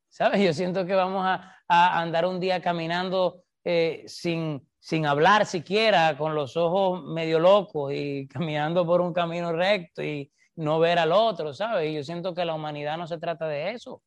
¿sabes? 0.09 0.41
Yo 0.41 0.53
siento 0.53 0.85
que 0.87 0.95
vamos 0.95 1.25
a, 1.25 1.55
andar 1.69 2.27
un 2.27 2.41
día 2.41 2.61
caminando 2.62 3.45
eh, 3.65 4.05
sin, 4.07 4.67
sin 4.79 5.07
hablar 5.07 5.47
siquiera, 5.47 6.17
con 6.17 6.35
los 6.35 6.57
ojos 6.57 7.05
medio 7.05 7.38
locos 7.38 7.93
y 7.93 8.27
caminando 8.33 8.87
por 8.87 9.00
un 9.00 9.12
camino 9.12 9.53
recto 9.53 10.03
y 10.03 10.33
no 10.57 10.79
ver 10.81 10.99
al 10.99 11.12
otro, 11.12 11.55
¿sabes? 11.55 11.91
Y 11.91 11.95
yo 11.95 12.03
siento 12.03 12.35
que 12.35 12.45
la 12.45 12.55
humanidad 12.55 12.97
no 12.99 13.07
se 13.07 13.19
trata 13.19 13.47
de 13.47 13.71
eso. 13.71 14.03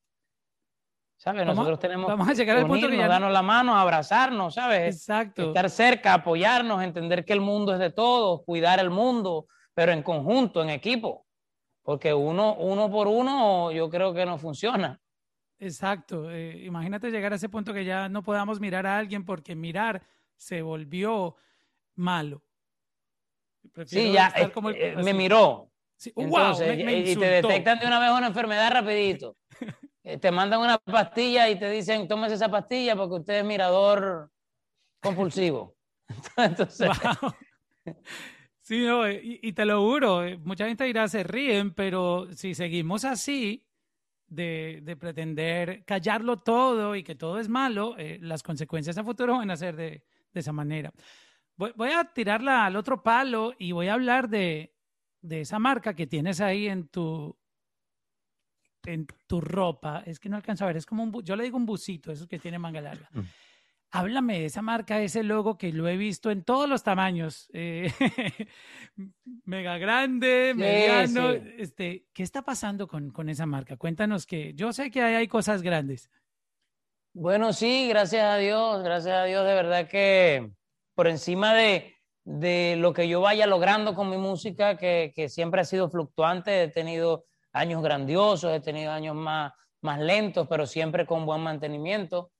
¿Sabes? 1.21 1.45
Nosotros 1.45 1.77
tenemos 1.77 2.07
vamos 2.07 2.27
a 2.27 2.33
llegar 2.33 2.57
al 2.57 2.65
punto 2.65 2.89
que 2.89 2.97
darnos 2.97 3.31
la 3.31 3.43
mano, 3.43 3.77
abrazarnos, 3.77 4.55
¿sabes? 4.55 4.95
Exacto. 4.95 5.49
Estar 5.49 5.69
cerca, 5.69 6.15
apoyarnos, 6.15 6.81
entender 6.81 7.23
que 7.23 7.33
el 7.33 7.41
mundo 7.41 7.73
es 7.73 7.79
de 7.79 7.91
todos, 7.91 8.41
cuidar 8.43 8.79
el 8.79 8.89
mundo, 8.89 9.45
pero 9.75 9.91
en 9.91 10.01
conjunto, 10.01 10.63
en 10.63 10.71
equipo. 10.71 11.27
Porque 11.83 12.11
uno, 12.11 12.55
uno 12.55 12.89
por 12.89 13.07
uno 13.07 13.71
yo 13.71 13.87
creo 13.87 14.15
que 14.15 14.25
no 14.25 14.39
funciona. 14.39 14.99
Exacto. 15.59 16.31
Eh, 16.31 16.63
imagínate 16.65 17.11
llegar 17.11 17.33
a 17.33 17.35
ese 17.35 17.49
punto 17.49 17.71
que 17.71 17.85
ya 17.85 18.09
no 18.09 18.23
podamos 18.23 18.59
mirar 18.59 18.87
a 18.87 18.97
alguien 18.97 19.23
porque 19.23 19.53
mirar 19.53 20.01
se 20.35 20.63
volvió 20.63 21.35
malo. 21.93 22.41
sí, 23.85 24.11
ya 24.11 24.33
eh, 24.37 24.51
eh, 24.73 24.95
me 25.03 25.13
miró. 25.13 25.69
Entonces, 26.15 26.79
y 26.79 27.15
te 27.15 27.27
detectan 27.27 27.77
de 27.77 27.85
una 27.85 27.99
vez 27.99 28.09
una 28.09 28.25
enfermedad 28.25 28.71
rapidito. 28.71 29.37
te 30.03 30.31
mandan 30.31 30.61
una 30.61 30.77
pastilla 30.77 31.49
y 31.49 31.59
te 31.59 31.69
dicen, 31.69 32.07
tómese 32.07 32.35
esa 32.35 32.49
pastilla 32.49 32.95
porque 32.95 33.15
usted 33.15 33.39
es 33.39 33.45
mirador 33.45 34.31
compulsivo. 35.01 35.75
Entonces, 36.37 36.89
Sí, 38.61 38.87
y, 39.41 39.51
te 39.53 39.65
lo 39.65 39.81
juro, 39.81 40.21
mucha 40.45 40.65
gente 40.65 40.85
dirá, 40.85 41.07
se 41.07 41.23
ríen, 41.23 41.73
pero 41.73 42.27
si 42.31 42.53
seguimos 42.53 43.03
así, 43.03 43.65
de, 44.27 44.97
pretender 44.99 45.83
callarlo 45.83 46.37
todo 46.37 46.95
y 46.95 47.03
que 47.03 47.15
todo 47.15 47.39
es 47.39 47.49
malo, 47.49 47.95
eh, 47.97 48.17
las 48.21 48.43
consecuencias 48.43 48.97
a 48.97 49.03
futuro 49.03 49.37
van 49.37 49.51
a 49.51 49.57
ser 49.57 49.75
de, 49.75 50.03
esa 50.33 50.53
manera. 50.53 50.93
Voy, 51.57 51.91
a 51.91 52.05
tirarla 52.05 52.65
al 52.65 52.77
otro 52.77 53.03
palo 53.03 53.53
y 53.59 53.73
voy 53.73 53.89
a 53.89 53.95
hablar 53.95 54.29
de, 54.29 54.73
esa 55.29 55.59
marca 55.59 55.93
que 55.93 56.07
tienes 56.07 56.39
ahí 56.39 56.67
en 56.67 56.87
tu, 56.87 57.35
en 58.85 59.07
tu 59.27 59.41
ropa. 59.41 60.03
Es 60.05 60.19
que 60.19 60.29
no 60.29 60.35
alcanzo 60.35 60.63
a 60.63 60.67
ver, 60.67 60.77
es 60.77 60.85
como 60.85 61.03
un, 61.03 61.23
yo 61.23 61.35
le 61.35 61.43
digo 61.43 61.57
un 61.57 61.65
busito, 61.65 62.11
esos 62.11 62.27
que 62.27 62.39
tiene 62.39 62.59
manga 62.59 62.81
larga. 62.81 63.09
Mm. 63.11 63.21
Háblame 63.93 64.39
de 64.39 64.45
esa 64.45 64.61
marca, 64.61 65.01
ese 65.01 65.21
logo 65.21 65.57
que 65.57 65.73
lo 65.73 65.85
he 65.89 65.97
visto 65.97 66.31
en 66.31 66.43
todos 66.43 66.69
los 66.69 66.81
tamaños. 66.81 67.49
Eh, 67.51 67.91
mega 69.43 69.77
grande, 69.77 70.53
mediano. 70.55 71.31
Este, 71.31 72.05
¿Qué 72.13 72.23
está 72.23 72.41
pasando 72.41 72.87
con, 72.87 73.29
esa 73.29 73.45
marca? 73.45 73.75
Cuéntanos 73.75 74.25
que 74.25 74.53
yo 74.53 74.71
sé 74.71 74.91
que 74.91 75.01
hay, 75.01 75.27
cosas 75.27 75.61
grandes. 75.61 76.09
Bueno, 77.13 77.51
sí, 77.51 77.89
gracias 77.89 78.23
a 78.23 78.37
Dios, 78.37 78.81
gracias 78.81 79.13
a 79.13 79.25
Dios, 79.25 79.45
de 79.45 79.53
verdad 79.53 79.87
que 79.89 80.49
por 80.95 81.07
encima 81.07 81.53
de, 81.53 81.97
lo 82.77 82.93
que 82.93 83.09
yo 83.09 83.19
vaya 83.19 83.45
logrando 83.45 83.93
con 83.93 84.09
mi 84.09 84.17
música, 84.17 84.77
que, 84.77 85.27
siempre 85.27 85.59
ha 85.59 85.65
sido 85.65 85.89
fluctuante, 85.89 86.63
he 86.63 86.67
tenido 86.69 87.25
años 87.53 87.83
grandiosos, 87.83 88.53
he 88.53 88.59
tenido 88.59 88.91
años 88.91 89.15
más, 89.15 89.53
más 89.81 89.99
lentos, 89.99 90.47
pero 90.47 90.65
siempre 90.65 91.05
con 91.05 91.25
buen 91.25 91.41
mantenimiento 91.41 92.31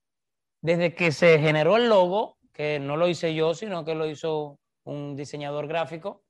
desde 0.62 0.94
que 0.94 1.12
se 1.12 1.38
generó 1.40 1.76
el 1.76 1.88
logo, 1.88 2.38
que 2.52 2.78
no 2.78 2.96
lo 2.96 3.08
hice 3.08 3.34
yo, 3.34 3.52
sino 3.52 3.84
que 3.84 3.94
lo 3.94 4.06
hizo 4.06 4.58
un 4.84 5.16
diseñador 5.16 5.66
gráfico, 5.66 6.22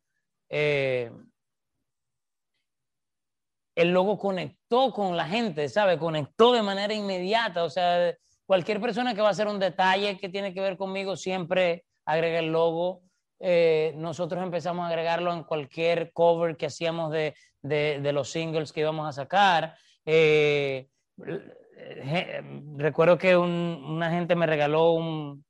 eh, 0.48 1.10
el 3.74 3.90
logo 3.90 4.18
conectó 4.18 4.92
con 4.92 5.16
la 5.16 5.26
gente, 5.26 5.68
¿sabe? 5.68 5.98
Conectó 5.98 6.52
de 6.52 6.62
manera 6.62 6.92
inmediata. 6.92 7.64
O 7.64 7.70
sea, 7.70 8.14
cualquier 8.46 8.80
persona 8.80 9.14
que 9.14 9.22
va 9.22 9.28
a 9.28 9.32
hacer 9.32 9.46
un 9.46 9.58
detalle 9.58 10.18
que 10.18 10.28
tiene 10.28 10.52
que 10.52 10.60
ver 10.60 10.76
conmigo 10.76 11.16
siempre 11.16 11.84
agrega 12.04 12.38
el 12.38 12.52
logo. 12.52 13.02
Eh, 13.40 13.92
nosotros 13.96 14.42
empezamos 14.42 14.84
a 14.84 14.88
agregarlo 14.88 15.32
en 15.32 15.44
cualquier 15.44 16.12
cover 16.12 16.56
que 16.56 16.66
hacíamos 16.66 17.10
de, 17.12 17.34
los 17.62 18.30
singles 18.30 18.72
que 18.72 18.80
íbamos 18.80 19.08
a 19.08 19.12
sacar. 19.12 19.76
Eh, 20.04 20.88
recuerdo 22.76 23.18
que 23.18 23.36
una 23.36 24.10
gente 24.10 24.34
me 24.34 24.46
regaló 24.46 24.92
un, 24.92 25.44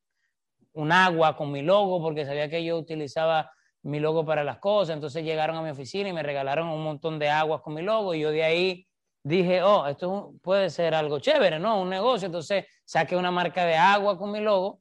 agua 0.91 1.37
con 1.37 1.53
mi 1.53 1.63
logo 1.63 2.01
porque 2.01 2.25
sabía 2.25 2.49
que 2.49 2.65
yo 2.65 2.79
utilizaba 2.79 3.51
mi 3.83 4.01
logo 4.01 4.25
para 4.25 4.45
las 4.45 4.59
cosas. 4.59 4.95
Entonces 4.95 5.25
llegaron 5.25 5.57
a 5.57 5.63
mi 5.63 5.71
oficina 5.71 6.09
y 6.09 6.13
me 6.13 6.23
regalaron 6.23 6.69
un 6.69 6.83
montón 6.83 7.19
de 7.19 7.29
aguas 7.29 7.61
con 7.63 7.75
mi 7.75 7.83
logo 7.83 8.15
y 8.15 8.21
yo 8.21 8.31
de 8.31 8.45
ahí 8.45 8.87
dije, 9.23 9.63
oh, 9.63 9.87
esto 9.87 10.35
puede 10.43 10.71
ser 10.71 10.95
algo 10.95 11.19
chévere, 11.19 11.59
¿no? 11.59 11.81
Un 11.81 11.91
negocio. 11.91 12.27
Entonces 12.27 12.67
saqué 12.85 13.17
una 13.17 13.31
marca 13.31 13.65
de 13.65 13.77
agua 13.77 14.19
con 14.19 14.33
mi 14.33 14.41
logo, 14.41 14.81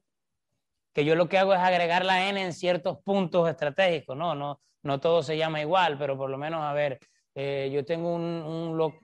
que 0.92 1.04
yo 1.04 1.14
lo 1.14 1.28
que 1.28 1.38
hago 1.38 1.54
es 1.54 1.60
agregar 1.60 2.04
la 2.04 2.28
N 2.28 2.42
en 2.42 2.52
ciertos 2.52 2.98
puntos 2.98 3.48
estratégicos, 3.48 4.16
¿no? 4.16 4.34
No, 4.34 4.60
no 4.82 5.00
todo 5.00 5.22
se 5.22 5.36
llama 5.36 5.60
igual, 5.60 5.96
pero 5.98 6.16
por 6.16 6.30
lo 6.30 6.38
menos, 6.38 6.62
a 6.62 6.72
ver, 6.72 6.98
eh, 7.34 7.70
yo 7.72 7.82
tengo 7.84 8.14
un, 8.14 8.22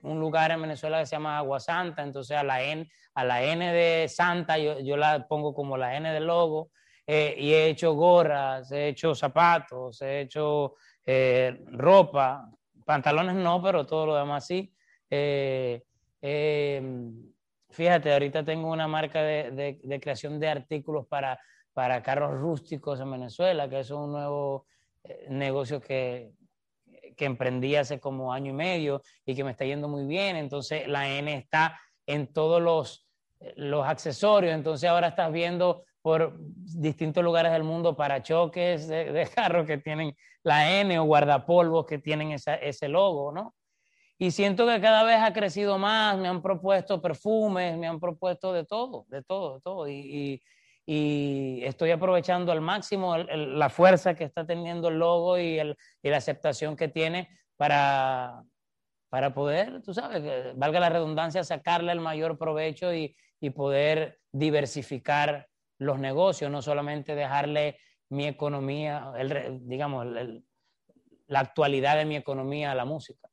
un, 0.03 0.19
lugar 0.19 0.51
en 0.51 0.61
Venezuela 0.61 0.99
que 0.99 1.07
se 1.07 1.15
llama 1.15 1.39
Agua 1.39 1.59
Santa, 1.59 2.03
entonces 2.03 2.37
a 2.37 2.43
la 2.43 2.61
N, 2.61 2.87
a 3.15 3.23
la 3.23 3.41
N 3.41 3.73
de 3.73 4.07
Santa 4.07 4.59
yo, 4.59 4.79
yo 4.79 4.97
la 4.97 5.27
pongo 5.27 5.53
como 5.55 5.77
la 5.77 5.97
N 5.97 6.11
del 6.13 6.27
logo 6.27 6.69
eh, 7.07 7.33
y 7.39 7.53
he 7.53 7.69
hecho 7.69 7.93
gorras, 7.93 8.71
he 8.71 8.89
hecho 8.89 9.15
zapatos, 9.15 10.03
he 10.03 10.21
hecho 10.21 10.75
eh, 11.03 11.59
ropa, 11.71 12.47
pantalones 12.85 13.35
no, 13.35 13.63
pero 13.63 13.87
todo 13.87 14.05
lo 14.05 14.15
demás 14.15 14.45
sí. 14.45 14.71
fíjate, 17.71 18.13
ahorita 18.13 18.45
tengo 18.45 18.69
una 18.71 18.87
marca 18.87 19.23
de, 19.23 19.49
de, 19.51 19.79
de, 19.83 19.99
creación 19.99 20.39
de 20.39 20.49
artículos 20.49 21.07
para, 21.07 21.39
para 21.73 22.03
carros 22.03 22.39
rústicos 22.39 22.99
en 22.99 23.09
Venezuela, 23.09 23.67
que 23.67 23.79
es 23.79 23.89
un 23.89 24.11
nuevo 24.11 24.67
negocio 25.29 25.81
que, 25.81 26.33
que 27.19 27.25
emprendí 27.25 27.75
hace 27.75 27.99
como 27.99 28.31
año 28.31 28.51
y 28.51 28.55
medio 28.55 29.01
y 29.25 29.35
que 29.35 29.43
me 29.43 29.51
está 29.51 29.65
yendo 29.65 29.89
muy 29.89 30.05
bien. 30.05 30.37
Entonces 30.37 30.87
la 30.87 31.09
N 31.09 31.35
está 31.35 31.77
en 32.07 32.31
todos 32.31 32.61
los, 32.61 33.05
los 33.57 33.85
accesorios. 33.85 34.53
Entonces 34.53 34.89
ahora 34.89 35.09
estás 35.09 35.29
viendo 35.33 35.83
por 36.01 36.37
distintos 36.39 37.21
lugares 37.21 37.51
del 37.51 37.65
mundo 37.65 37.97
parachoques 37.97 38.87
de, 38.87 39.11
de 39.11 39.27
carros 39.35 39.67
que 39.67 39.77
tienen 39.77 40.15
la 40.43 40.79
N 40.79 40.97
o 40.97 41.03
guardapolvos 41.03 41.85
que 41.85 41.97
tienen 41.97 42.31
ese 42.31 42.87
logo, 42.87 43.33
¿no? 43.33 43.53
Y 44.17 44.31
siento 44.31 44.65
que 44.65 44.79
cada 44.79 45.03
vez 45.03 45.17
ha 45.17 45.33
crecido 45.33 45.77
más, 45.77 46.17
me 46.17 46.29
han 46.29 46.41
propuesto 46.41 47.01
perfumes, 47.01 47.77
me 47.77 47.87
han 47.87 47.99
propuesto 47.99 48.53
de 48.53 48.63
todo, 48.63 49.05
de 49.09 49.23
todo, 49.23 49.55
de 49.55 49.61
todo. 49.61 49.87
y 49.89 50.41
estoy 50.91 51.91
aprovechando 51.91 52.51
al 52.51 52.61
máximo 52.61 53.17
la 53.17 53.69
fuerza 53.69 54.15
que 54.15 54.23
está 54.23 54.45
teniendo 54.45 54.87
el 54.87 54.97
logo 54.97 55.37
y, 55.37 55.59
el, 55.59 55.77
y 56.01 56.09
la 56.09 56.17
aceptación 56.17 56.75
que 56.75 56.87
tiene 56.87 57.29
para, 57.57 58.43
para 59.09 59.33
poder, 59.33 59.81
tú 59.83 59.93
sabes, 59.93 60.23
valga 60.55 60.79
la 60.79 60.89
redundancia, 60.89 61.43
sacarle 61.43 61.91
el 61.91 61.99
mayor 61.99 62.37
provecho 62.37 62.93
y, 62.93 63.15
y 63.39 63.51
poder 63.51 64.19
diversificar 64.31 65.47
los 65.77 65.99
negocios, 65.99 66.49
no 66.49 66.61
solamente 66.61 67.13
dejarle 67.13 67.77
mi 68.09 68.25
economía, 68.25 69.11
el, 69.17 69.59
digamos, 69.67 70.07
la 71.27 71.39
actualidad 71.39 71.97
de 71.97 72.05
mi 72.05 72.15
economía 72.15 72.71
a 72.71 72.75
la 72.75 72.85
música. 72.85 73.29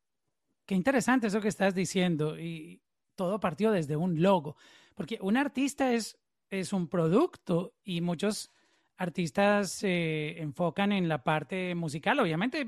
Qué 0.65 0.75
interesante 0.75 1.27
eso 1.27 1.41
que 1.41 1.47
estás 1.47 1.73
diciendo 1.73 2.37
y 2.37 2.83
todo 3.15 3.39
partió 3.39 3.71
desde 3.71 3.95
un 3.95 4.21
logo, 4.21 4.55
porque 4.93 5.17
un 5.21 5.37
artista 5.37 5.91
es 5.91 6.19
es 6.49 6.73
un 6.73 6.87
producto 6.87 7.73
y 7.83 8.01
muchos 8.01 8.51
artistas 8.97 9.71
se 9.71 10.41
enfocan 10.41 10.91
en 10.91 11.07
la 11.07 11.23
parte 11.23 11.75
musical. 11.75 12.19
Obviamente, 12.19 12.67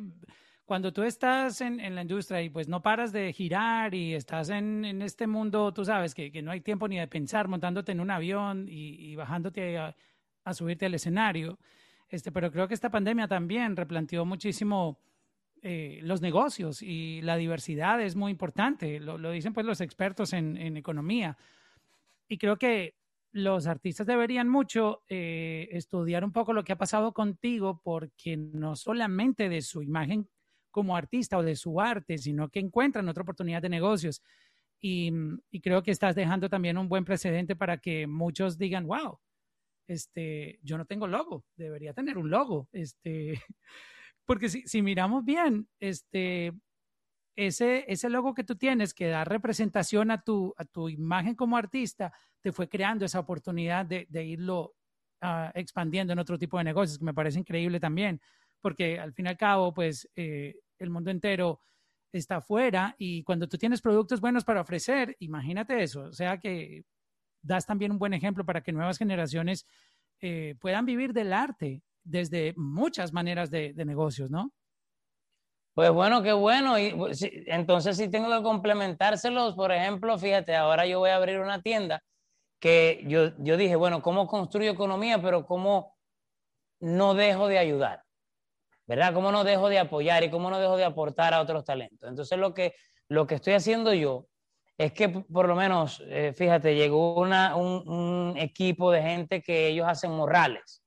cuando 0.65 0.93
tú 0.93 1.01
estás 1.01 1.61
en, 1.61 1.79
en, 1.79 1.95
la 1.95 2.03
industria 2.03 2.41
y 2.43 2.49
pues 2.49 2.67
no 2.67 2.83
paras 2.83 3.11
de 3.11 3.33
girar 3.33 3.95
y 3.95 4.13
estás 4.13 4.49
en, 4.49 4.85
en 4.85 5.01
este 5.01 5.25
mundo, 5.25 5.73
tú 5.73 5.83
sabes 5.83 6.13
que, 6.13 6.31
que, 6.31 6.43
no 6.43 6.51
hay 6.51 6.61
tiempo 6.61 6.87
ni 6.87 6.99
de 6.99 7.07
pensar 7.07 7.47
montándote 7.47 7.91
en 7.91 7.99
un 7.99 8.11
avión 8.11 8.67
y, 8.69 9.11
y 9.11 9.15
bajándote 9.15 9.79
a, 9.79 9.95
a, 10.43 10.53
subirte 10.53 10.85
al 10.85 10.93
escenario. 10.93 11.57
Este, 12.07 12.31
pero 12.31 12.51
creo 12.51 12.67
que 12.67 12.75
esta 12.75 12.91
pandemia 12.91 13.27
también 13.27 13.75
replanteó 13.75 14.25
muchísimo 14.25 14.99
eh, 15.63 15.99
los 16.03 16.21
negocios 16.21 16.83
y 16.83 17.21
la 17.23 17.35
diversidad 17.35 17.99
es 18.01 18.15
muy 18.15 18.31
importante. 18.31 18.99
Lo, 18.99 19.17
lo 19.17 19.31
dicen 19.31 19.53
pues 19.53 19.65
los 19.65 19.81
expertos 19.81 20.33
en, 20.33 20.55
en 20.55 20.77
economía. 20.77 21.35
Y 22.27 22.37
creo 22.37 22.57
que 22.57 22.98
los 23.31 23.67
artistas 23.67 24.07
deberían 24.07 24.49
mucho 24.49 25.03
eh, 25.07 25.67
estudiar 25.71 26.23
un 26.23 26.31
poco 26.31 26.53
lo 26.53 26.63
que 26.63 26.73
ha 26.73 26.77
pasado 26.77 27.13
contigo, 27.13 27.81
porque 27.83 28.37
no 28.37 28.75
solamente 28.75 29.49
de 29.49 29.61
su 29.61 29.81
imagen 29.81 30.27
como 30.71 30.95
artista 30.95 31.37
o 31.37 31.43
de 31.43 31.55
su 31.55 31.79
arte, 31.79 32.17
sino 32.17 32.49
que 32.49 32.59
encuentran 32.59 33.07
otra 33.09 33.23
oportunidad 33.23 33.61
de 33.61 33.69
negocios. 33.69 34.21
Y, 34.81 35.11
creo 35.61 35.83
que 35.83 35.91
estás 35.91 36.15
dejando 36.15 36.49
también 36.49 36.77
un 36.77 36.87
buen 36.87 37.05
precedente 37.05 37.55
para 37.55 37.77
que 37.79 38.07
muchos 38.07 38.57
digan, 38.57 38.87
wow, 38.87 39.19
este, 39.87 40.59
yo 40.63 40.77
no 40.77 40.85
tengo 40.85 41.07
logo, 41.07 41.43
debería 41.55 41.93
tener 41.93 42.17
un 42.17 42.29
logo. 42.29 42.69
Este, 42.71 43.41
porque 44.25 44.49
si, 44.49 44.61
si 44.67 44.81
miramos 44.81 45.25
bien, 45.25 45.67
este, 45.79 46.53
ese, 47.47 47.85
ese 47.87 48.09
logo 48.09 48.33
que 48.33 48.43
tú 48.43 48.55
tienes 48.55 48.93
que 48.93 49.07
da 49.07 49.23
representación 49.23 50.11
a 50.11 50.21
tu, 50.21 50.53
a 50.57 50.65
tu 50.65 50.89
imagen 50.89 51.35
como 51.35 51.55
artista, 51.55 52.11
te 52.41 52.51
fue 52.51 52.67
creando 52.67 53.05
esa 53.05 53.19
oportunidad 53.19 53.85
de, 53.85 54.07
de 54.09 54.25
irlo 54.25 54.75
uh, 55.21 55.49
expandiendo 55.53 56.13
en 56.13 56.19
otro 56.19 56.37
tipo 56.37 56.57
de 56.57 56.65
negocios, 56.65 56.99
que 56.99 57.05
me 57.05 57.13
parece 57.13 57.39
increíble 57.39 57.79
también, 57.79 58.19
porque 58.59 58.99
al 58.99 59.13
fin 59.13 59.27
y 59.27 59.29
al 59.29 59.37
cabo, 59.37 59.73
pues 59.73 60.09
eh, 60.15 60.59
el 60.77 60.89
mundo 60.89 61.11
entero 61.11 61.61
está 62.11 62.37
afuera 62.37 62.95
y 62.97 63.23
cuando 63.23 63.47
tú 63.47 63.57
tienes 63.57 63.81
productos 63.81 64.19
buenos 64.19 64.43
para 64.43 64.61
ofrecer, 64.61 65.15
imagínate 65.19 65.81
eso, 65.81 66.03
o 66.03 66.13
sea 66.13 66.39
que 66.39 66.83
das 67.41 67.65
también 67.65 67.91
un 67.91 67.99
buen 67.99 68.13
ejemplo 68.13 68.45
para 68.45 68.61
que 68.61 68.73
nuevas 68.73 68.97
generaciones 68.97 69.65
eh, 70.19 70.55
puedan 70.59 70.85
vivir 70.85 71.13
del 71.13 71.31
arte 71.31 71.83
desde 72.03 72.53
muchas 72.57 73.13
maneras 73.13 73.49
de, 73.49 73.73
de 73.73 73.85
negocios, 73.85 74.29
¿no? 74.29 74.53
Pues 75.73 75.91
bueno, 75.91 76.21
qué 76.21 76.33
bueno. 76.33 76.77
Y, 76.77 76.93
pues, 76.93 77.25
entonces, 77.47 77.97
si 77.97 78.09
tengo 78.09 78.29
que 78.29 78.43
complementárselos, 78.43 79.55
por 79.55 79.71
ejemplo, 79.71 80.17
fíjate, 80.17 80.55
ahora 80.55 80.85
yo 80.85 80.99
voy 80.99 81.11
a 81.11 81.15
abrir 81.15 81.39
una 81.39 81.61
tienda 81.61 82.01
que 82.59 83.03
yo, 83.07 83.31
yo 83.37 83.57
dije, 83.57 83.75
bueno, 83.75 84.01
¿cómo 84.01 84.27
construyo 84.27 84.71
economía? 84.71 85.21
Pero 85.21 85.45
¿cómo 85.45 85.97
no 86.79 87.13
dejo 87.13 87.47
de 87.47 87.59
ayudar? 87.59 88.03
¿Verdad? 88.87 89.13
¿Cómo 89.13 89.31
no 89.31 89.43
dejo 89.43 89.69
de 89.69 89.79
apoyar 89.79 90.23
y 90.23 90.31
cómo 90.31 90.49
no 90.49 90.59
dejo 90.59 90.75
de 90.75 90.83
aportar 90.83 91.33
a 91.33 91.41
otros 91.41 91.63
talentos? 91.63 92.09
Entonces, 92.09 92.37
lo 92.37 92.53
que, 92.53 92.73
lo 93.07 93.27
que 93.27 93.35
estoy 93.35 93.53
haciendo 93.53 93.93
yo 93.93 94.27
es 94.79 94.93
que 94.93 95.09
por 95.09 95.47
lo 95.47 95.55
menos, 95.55 96.01
eh, 96.07 96.33
fíjate, 96.33 96.73
llegó 96.73 97.19
una, 97.19 97.55
un, 97.55 97.87
un, 97.87 98.37
equipo 98.37 98.91
de 98.91 99.01
gente 99.01 99.41
que 99.41 99.67
ellos 99.67 99.85
hacen 99.85 100.11
morrales, 100.11 100.81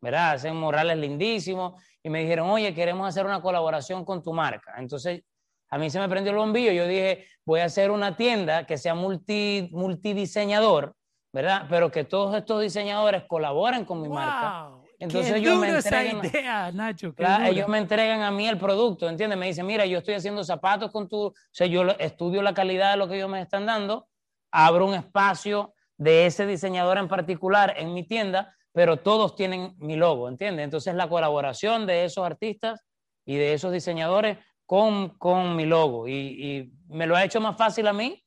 ¿verdad? 0.00 0.32
Hacen 0.32 0.56
morrales 0.56 0.96
lindísimos 0.98 1.82
y 2.02 2.10
me 2.10 2.20
dijeron, 2.20 2.48
oye, 2.50 2.74
queremos 2.74 3.08
hacer 3.08 3.26
una 3.26 3.40
colaboración 3.40 4.04
con 4.04 4.22
tu 4.22 4.32
marca. 4.32 4.74
Entonces, 4.78 5.22
a 5.68 5.78
mí 5.78 5.90
se 5.90 5.98
me 5.98 6.08
prendió 6.08 6.32
el 6.32 6.38
bombillo. 6.38 6.72
Yo 6.72 6.86
dije, 6.86 7.26
voy 7.44 7.60
a 7.60 7.64
hacer 7.64 7.90
una 7.90 8.16
tienda 8.16 8.66
que 8.66 8.78
sea 8.78 8.94
multi, 8.94 9.68
multidiseñador, 9.72 10.94
¿verdad? 11.32 11.66
Pero 11.68 11.90
que 11.90 12.04
todos 12.04 12.34
estos 12.36 12.62
diseñadores 12.62 13.24
colaboren 13.24 13.84
con 13.84 14.00
mi 14.00 14.08
wow. 14.08 14.16
marca. 14.16 14.70
Entonces 14.98 15.32
qué 15.32 15.38
ellos 15.40 15.58
me 15.58 15.68
entregan, 15.68 16.24
esa 16.24 16.38
idea, 16.38 16.72
Nacho. 16.72 17.14
Claro, 17.14 17.44
ellos 17.44 17.68
me 17.68 17.78
entregan 17.78 18.22
a 18.22 18.30
mí 18.30 18.48
el 18.48 18.58
producto, 18.58 19.08
¿entiendes? 19.08 19.38
Me 19.38 19.46
dicen, 19.46 19.66
mira, 19.66 19.84
yo 19.84 19.98
estoy 19.98 20.14
haciendo 20.14 20.42
zapatos 20.42 20.90
con 20.90 21.08
tu, 21.08 21.26
o 21.26 21.34
sea, 21.50 21.66
yo 21.66 21.82
estudio 21.98 22.40
la 22.40 22.54
calidad 22.54 22.92
de 22.92 22.96
lo 22.96 23.08
que 23.08 23.16
ellos 23.16 23.28
me 23.28 23.42
están 23.42 23.66
dando, 23.66 24.08
abro 24.50 24.86
un 24.86 24.94
espacio 24.94 25.74
de 25.98 26.26
ese 26.26 26.46
diseñador 26.46 26.98
en 26.98 27.08
particular 27.08 27.74
en 27.76 27.92
mi 27.92 28.06
tienda, 28.06 28.55
pero 28.76 28.98
todos 28.98 29.34
tienen 29.34 29.74
mi 29.78 29.96
logo, 29.96 30.28
¿entiendes? 30.28 30.64
Entonces 30.64 30.94
la 30.94 31.08
colaboración 31.08 31.86
de 31.86 32.04
esos 32.04 32.26
artistas 32.26 32.84
y 33.24 33.36
de 33.36 33.54
esos 33.54 33.72
diseñadores 33.72 34.36
con, 34.66 35.16
con 35.16 35.56
mi 35.56 35.64
logo 35.64 36.06
y, 36.06 36.12
y 36.12 36.72
me 36.86 37.06
lo 37.06 37.16
ha 37.16 37.24
hecho 37.24 37.40
más 37.40 37.56
fácil 37.56 37.86
a 37.86 37.94
mí 37.94 38.22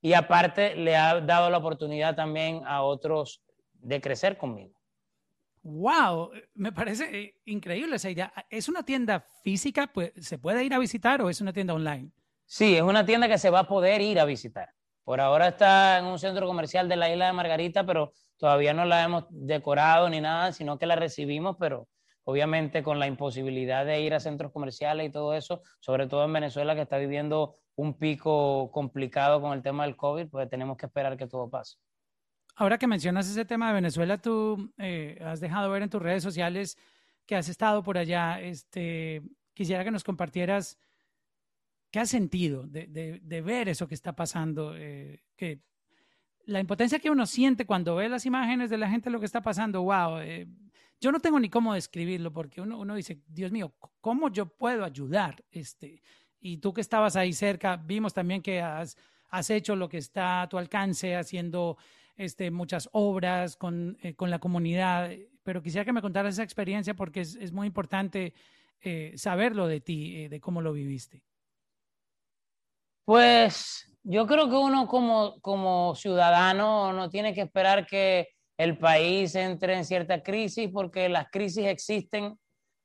y 0.00 0.14
aparte 0.14 0.74
le 0.74 0.96
ha 0.96 1.20
dado 1.20 1.50
la 1.50 1.58
oportunidad 1.58 2.16
también 2.16 2.62
a 2.66 2.82
otros 2.82 3.44
de 3.74 4.00
crecer 4.00 4.36
conmigo. 4.36 4.76
Wow, 5.62 6.32
me 6.54 6.72
parece 6.72 7.20
eh, 7.20 7.36
increíble 7.44 7.94
esa 7.94 8.10
idea. 8.10 8.32
¿Es 8.50 8.68
una 8.68 8.82
tienda 8.82 9.24
física? 9.44 9.86
Pues, 9.86 10.10
¿Se 10.16 10.36
puede 10.36 10.64
ir 10.64 10.74
a 10.74 10.80
visitar 10.80 11.22
o 11.22 11.30
es 11.30 11.40
una 11.40 11.52
tienda 11.52 11.74
online? 11.74 12.10
Sí, 12.44 12.74
es 12.74 12.82
una 12.82 13.06
tienda 13.06 13.28
que 13.28 13.38
se 13.38 13.50
va 13.50 13.60
a 13.60 13.68
poder 13.68 14.00
ir 14.00 14.18
a 14.18 14.24
visitar. 14.24 14.74
Por 15.04 15.20
ahora 15.20 15.46
está 15.46 15.98
en 15.98 16.06
un 16.06 16.18
centro 16.18 16.48
comercial 16.48 16.88
de 16.88 16.96
la 16.96 17.08
isla 17.08 17.26
de 17.26 17.32
Margarita, 17.34 17.86
pero 17.86 18.12
todavía 18.42 18.74
no 18.74 18.84
la 18.84 19.04
hemos 19.04 19.26
decorado 19.30 20.10
ni 20.10 20.20
nada, 20.20 20.50
sino 20.50 20.76
que 20.76 20.84
la 20.84 20.96
recibimos, 20.96 21.56
pero 21.60 21.86
obviamente 22.24 22.82
con 22.82 22.98
la 22.98 23.06
imposibilidad 23.06 23.86
de 23.86 24.00
ir 24.00 24.14
a 24.14 24.18
centros 24.18 24.50
comerciales 24.50 25.06
y 25.06 25.12
todo 25.12 25.34
eso, 25.34 25.62
sobre 25.78 26.08
todo 26.08 26.24
en 26.24 26.32
Venezuela 26.32 26.74
que 26.74 26.80
está 26.80 26.98
viviendo 26.98 27.54
un 27.76 27.96
pico 27.96 28.72
complicado 28.72 29.40
con 29.40 29.52
el 29.52 29.62
tema 29.62 29.84
del 29.84 29.94
COVID, 29.94 30.26
pues 30.26 30.50
tenemos 30.50 30.76
que 30.76 30.86
esperar 30.86 31.16
que 31.16 31.28
todo 31.28 31.48
pase. 31.48 31.76
Ahora 32.56 32.78
que 32.78 32.88
mencionas 32.88 33.30
ese 33.30 33.44
tema 33.44 33.68
de 33.68 33.74
Venezuela, 33.74 34.18
tú 34.18 34.72
eh, 34.76 35.22
has 35.24 35.38
dejado 35.38 35.70
ver 35.70 35.82
en 35.82 35.90
tus 35.90 36.02
redes 36.02 36.24
sociales 36.24 36.76
que 37.26 37.36
has 37.36 37.48
estado 37.48 37.84
por 37.84 37.96
allá. 37.96 38.40
Este, 38.40 39.22
quisiera 39.54 39.84
que 39.84 39.92
nos 39.92 40.02
compartieras 40.02 40.80
qué 41.92 42.00
has 42.00 42.10
sentido 42.10 42.66
de, 42.66 43.20
ver 43.44 43.68
eso 43.68 43.86
que 43.86 43.94
está 43.94 44.16
pasando, 44.16 44.74
eh, 44.76 45.22
que 45.36 45.62
la 46.46 46.60
impotencia 46.60 46.98
que 46.98 47.10
uno 47.10 47.26
siente 47.26 47.66
cuando 47.66 47.96
ve 47.96 48.08
las 48.08 48.26
imágenes 48.26 48.70
de 48.70 48.78
la 48.78 48.88
gente 48.88 49.10
lo 49.10 49.20
que 49.20 49.26
está 49.26 49.42
pasando, 49.42 49.82
wow, 49.82 50.18
eh, 50.18 50.46
yo 51.00 51.12
no 51.12 51.20
tengo 51.20 51.38
ni 51.38 51.48
cómo 51.48 51.74
describirlo 51.74 52.32
porque 52.32 52.60
uno, 52.60 52.78
uno 52.78 52.94
dice, 52.94 53.20
Dios 53.26 53.50
mío, 53.52 53.74
¿cómo 54.00 54.30
yo 54.30 54.46
puedo 54.46 54.84
ayudar? 54.84 55.44
Este, 55.50 56.02
y 56.40 56.58
tú 56.58 56.72
que 56.72 56.80
estabas 56.80 57.16
ahí 57.16 57.32
cerca, 57.32 57.76
vimos 57.76 58.14
también 58.14 58.42
que 58.42 58.60
has, 58.60 58.96
has 59.30 59.50
hecho 59.50 59.76
lo 59.76 59.88
que 59.88 59.98
está 59.98 60.42
a 60.42 60.48
tu 60.48 60.58
alcance, 60.58 61.16
haciendo 61.16 61.76
este, 62.16 62.50
muchas 62.50 62.88
obras 62.92 63.56
con, 63.56 63.96
eh, 64.02 64.14
con 64.14 64.30
la 64.30 64.38
comunidad, 64.38 65.10
pero 65.42 65.62
quisiera 65.62 65.84
que 65.84 65.92
me 65.92 66.02
contaras 66.02 66.34
esa 66.34 66.42
experiencia 66.42 66.94
porque 66.94 67.20
es, 67.20 67.52
muy 67.52 67.66
importante 67.66 68.34
eh, 68.80 69.12
saberlo 69.16 69.66
de 69.66 69.80
ti, 69.80 70.28
de 70.28 70.40
cómo 70.40 70.60
lo 70.62 70.72
viviste. 70.72 71.22
Pues 73.04 73.91
yo 74.04 74.26
creo 74.26 74.48
que 74.48 74.56
uno 74.56 74.86
como, 74.86 75.40
como 75.40 75.94
ciudadano 75.94 76.92
no 76.92 77.08
tiene 77.08 77.34
que 77.34 77.42
esperar 77.42 77.86
que 77.86 78.28
el 78.56 78.78
país 78.78 79.34
entre 79.34 79.74
en 79.76 79.84
cierta 79.84 80.22
crisis 80.22 80.70
porque 80.72 81.08
las 81.08 81.28
crisis 81.30 81.66
existen 81.66 82.36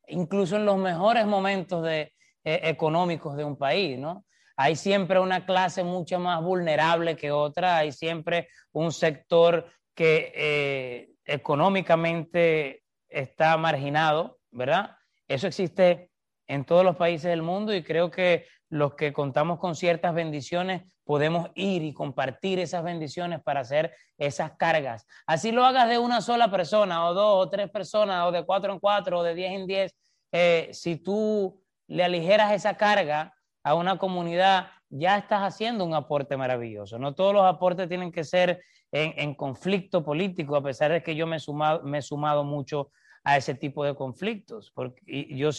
incluso 0.07 0.55
en 0.55 0.65
los 0.65 0.77
mejores 0.77 1.25
momentos 1.25 1.85
eh, 1.87 2.11
económicos 2.43 3.35
de 3.35 3.43
un 3.43 3.57
país, 3.57 3.99
¿no? 3.99 4.25
Hay 4.55 4.75
siempre 4.75 5.19
una 5.19 5.45
clase 5.45 5.83
mucho 5.83 6.19
más 6.19 6.41
vulnerable 6.41 7.15
que 7.15 7.31
otra, 7.31 7.77
hay 7.77 7.91
siempre 7.91 8.47
un 8.71 8.91
sector 8.91 9.69
que 9.93 10.31
eh, 10.33 11.09
económicamente 11.25 12.83
está 13.09 13.57
marginado, 13.57 14.39
¿verdad? 14.49 14.95
Eso 15.27 15.47
existe 15.47 16.09
en 16.47 16.63
todos 16.65 16.83
los 16.83 16.95
países 16.95 17.29
del 17.29 17.41
mundo 17.41 17.75
y 17.75 17.83
creo 17.83 18.09
que 18.09 18.45
los 18.69 18.95
que 18.95 19.13
contamos 19.13 19.59
con 19.59 19.75
ciertas 19.75 20.15
bendiciones 20.15 20.83
podemos 21.07 21.49
ir 21.55 21.83
y 21.83 21.93
compartir 21.93 22.59
esas 22.59 22.83
bendiciones 22.83 23.41
para 23.41 23.61
hacer 23.61 23.95
esas 24.17 24.51
cargas. 24.57 25.07
Así 25.25 25.51
lo 25.51 25.65
hagas 25.65 25.89
de 25.89 25.97
una 25.97 26.21
sola 26.21 26.51
persona 26.51 27.07
o 27.07 27.13
dos 27.13 27.47
o 27.47 27.49
tres 27.49 27.71
personas 27.71 28.27
o 28.27 28.31
de 28.31 28.45
cuatro 28.45 28.73
en 28.73 28.79
cuatro 28.79 29.19
o 29.19 29.23
de 29.23 29.33
diez 29.33 29.53
en 29.53 29.65
diez, 29.65 29.95
eh, 30.31 30.69
si 30.73 30.97
tú 30.97 31.63
le 31.87 32.03
aligeras 32.03 32.51
esa 32.51 32.75
carga 32.75 33.33
a 33.63 33.73
una 33.73 33.97
comunidad, 33.97 34.67
ya 34.89 35.17
estás 35.17 35.41
haciendo 35.41 35.85
un 35.85 35.93
aporte 35.93 36.35
maravilloso. 36.37 36.99
No 36.99 37.15
todos 37.15 37.33
los 37.33 37.45
aportes 37.45 37.87
tienen 37.87 38.11
que 38.11 38.23
ser 38.23 38.61
en, 38.91 39.13
en 39.17 39.33
conflicto 39.33 40.03
político, 40.03 40.55
a 40.55 40.63
pesar 40.63 40.91
de 40.91 41.01
que 41.01 41.15
yo 41.15 41.25
me 41.25 41.37
he 41.37 41.39
sumado, 41.39 41.83
me 41.83 41.99
he 41.99 42.01
sumado 42.01 42.43
mucho 42.43 42.91
a 43.23 43.37
ese 43.37 43.55
tipo 43.55 43.83
de 43.83 43.95
conflictos. 43.95 44.71
Porque 44.73 45.01
yo 45.35 45.49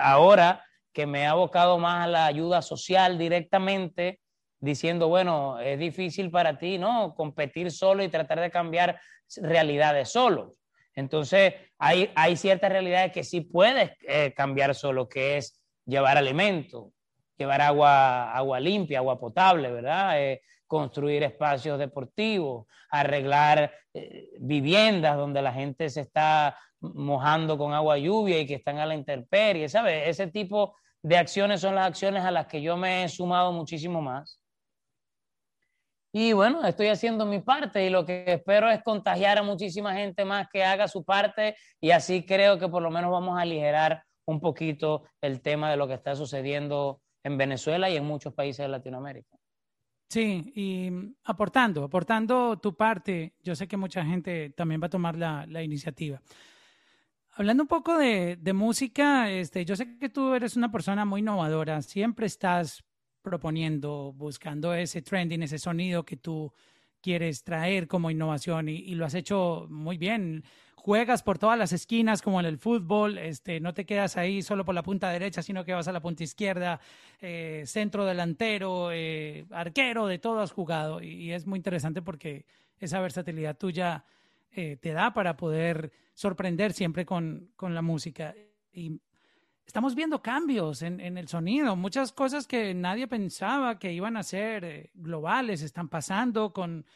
ahora 0.00 0.64
que 0.92 1.06
me 1.06 1.22
he 1.22 1.26
abocado 1.26 1.78
más 1.78 2.06
a 2.06 2.08
la 2.08 2.26
ayuda 2.26 2.62
social 2.62 3.18
directamente, 3.18 4.20
diciendo, 4.60 5.08
bueno, 5.08 5.58
es 5.60 5.78
difícil 5.78 6.30
para 6.30 6.58
ti, 6.58 6.78
¿no? 6.78 7.14
Competir 7.14 7.70
solo 7.70 8.02
y 8.02 8.08
tratar 8.08 8.40
de 8.40 8.50
cambiar 8.50 9.00
realidades 9.36 10.10
solo. 10.10 10.52
Entonces, 10.94 11.54
hay, 11.78 12.10
hay 12.14 12.36
ciertas 12.36 12.70
realidades 12.70 13.12
que 13.12 13.22
sí 13.22 13.42
puedes 13.42 13.92
eh, 14.08 14.32
cambiar 14.34 14.74
solo, 14.74 15.08
que 15.08 15.36
es 15.36 15.60
llevar 15.84 16.16
alimento, 16.16 16.92
llevar 17.36 17.60
agua, 17.60 18.32
agua 18.32 18.58
limpia, 18.60 18.98
agua 18.98 19.18
potable, 19.18 19.70
¿verdad? 19.70 20.22
Eh, 20.22 20.40
construir 20.66 21.22
espacios 21.22 21.78
deportivos, 21.78 22.66
arreglar 22.90 23.72
eh, 23.92 24.30
viviendas 24.40 25.16
donde 25.16 25.42
la 25.42 25.52
gente 25.52 25.88
se 25.90 26.00
está 26.00 26.56
mojando 26.80 27.56
con 27.58 27.72
agua 27.72 27.98
lluvia 27.98 28.38
y 28.38 28.46
que 28.46 28.54
están 28.54 28.78
a 28.78 28.86
la 28.86 28.94
intemperie, 28.94 29.68
¿sabes? 29.68 30.08
Ese 30.08 30.26
tipo 30.28 30.76
de 31.02 31.16
acciones 31.16 31.60
son 31.60 31.74
las 31.74 31.86
acciones 31.86 32.24
a 32.24 32.30
las 32.30 32.46
que 32.46 32.62
yo 32.62 32.76
me 32.76 33.04
he 33.04 33.08
sumado 33.08 33.52
muchísimo 33.52 34.00
más. 34.02 34.40
Y 36.18 36.32
bueno, 36.32 36.64
estoy 36.66 36.86
haciendo 36.86 37.26
mi 37.26 37.40
parte 37.40 37.84
y 37.84 37.90
lo 37.90 38.06
que 38.06 38.24
espero 38.26 38.70
es 38.70 38.82
contagiar 38.82 39.36
a 39.36 39.42
muchísima 39.42 39.92
gente 39.92 40.24
más 40.24 40.48
que 40.50 40.64
haga 40.64 40.88
su 40.88 41.04
parte 41.04 41.56
y 41.78 41.90
así 41.90 42.24
creo 42.24 42.58
que 42.58 42.68
por 42.68 42.82
lo 42.82 42.90
menos 42.90 43.10
vamos 43.10 43.36
a 43.36 43.42
aligerar 43.42 44.02
un 44.24 44.40
poquito 44.40 45.04
el 45.20 45.42
tema 45.42 45.70
de 45.70 45.76
lo 45.76 45.86
que 45.86 45.92
está 45.92 46.16
sucediendo 46.16 47.02
en 47.22 47.36
Venezuela 47.36 47.90
y 47.90 47.98
en 47.98 48.06
muchos 48.06 48.32
países 48.32 48.64
de 48.64 48.68
Latinoamérica. 48.68 49.36
Sí, 50.08 50.54
y 50.56 50.90
aportando, 51.24 51.84
aportando 51.84 52.56
tu 52.60 52.74
parte, 52.74 53.34
yo 53.42 53.54
sé 53.54 53.68
que 53.68 53.76
mucha 53.76 54.02
gente 54.02 54.48
también 54.56 54.80
va 54.80 54.86
a 54.86 54.88
tomar 54.88 55.18
la, 55.18 55.44
la 55.46 55.62
iniciativa. 55.62 56.22
Hablando 57.32 57.64
un 57.64 57.68
poco 57.68 57.98
de, 57.98 58.36
de, 58.36 58.52
música, 58.54 59.30
este, 59.30 59.66
yo 59.66 59.76
sé 59.76 59.98
que 59.98 60.08
tú 60.08 60.32
eres 60.32 60.56
una 60.56 60.72
persona 60.72 61.04
muy 61.04 61.20
innovadora, 61.20 61.82
siempre 61.82 62.24
estás 62.24 62.85
proponiendo, 63.26 64.12
buscando 64.16 64.72
ese 64.72 65.02
trending, 65.02 65.42
ese 65.42 65.58
sonido 65.58 66.04
que 66.04 66.16
tú 66.16 66.52
quieres 67.02 67.42
traer 67.42 67.88
como 67.88 68.08
innovación 68.08 68.68
y, 68.68 68.94
lo 68.94 69.04
has 69.04 69.14
hecho 69.14 69.66
muy 69.68 69.98
bien. 69.98 70.44
Juegas 70.76 71.24
por 71.24 71.36
todas 71.36 71.58
las 71.58 71.72
esquinas 71.72 72.22
como 72.22 72.38
en 72.38 72.46
el 72.46 72.56
fútbol, 72.56 73.18
este, 73.18 73.58
no 73.58 73.74
te 73.74 73.84
quedas 73.84 74.16
ahí 74.16 74.42
solo 74.42 74.64
por 74.64 74.76
la 74.76 74.84
punta 74.84 75.10
derecha, 75.10 75.42
sino 75.42 75.64
que 75.64 75.72
vas 75.72 75.88
a 75.88 75.92
la 75.92 76.00
punta 76.00 76.22
izquierda, 76.22 76.78
eh, 77.20 77.64
centro 77.66 78.04
delantero, 78.04 78.92
eh, 78.92 79.44
arquero, 79.50 80.06
de 80.06 80.20
todo 80.20 80.38
has 80.38 80.52
jugado 80.52 81.02
y, 81.02 81.32
es 81.32 81.48
muy 81.48 81.56
interesante 81.56 82.02
porque 82.02 82.46
esa 82.78 83.00
versatilidad 83.00 83.56
tuya 83.56 84.04
eh, 84.52 84.76
te 84.80 84.92
da 84.92 85.12
para 85.12 85.36
poder 85.36 85.90
sorprender 86.14 86.72
siempre 86.72 87.04
con, 87.04 87.50
con 87.56 87.74
la 87.74 87.82
música. 87.82 88.36
Estamos 89.66 89.94
viendo 89.94 90.22
cambios 90.22 90.82
en, 90.82 91.00
el 91.00 91.28
sonido. 91.28 91.76
Muchas 91.76 92.12
cosas 92.12 92.46
que 92.46 92.72
nadie 92.72 93.08
pensaba 93.08 93.78
que 93.78 93.92
iban 93.92 94.16
a 94.16 94.22
ser 94.22 94.64
eh, 94.64 94.90
globales 94.94 95.60
están 95.62 95.88
pasando 95.88 96.52
con, 96.52 96.86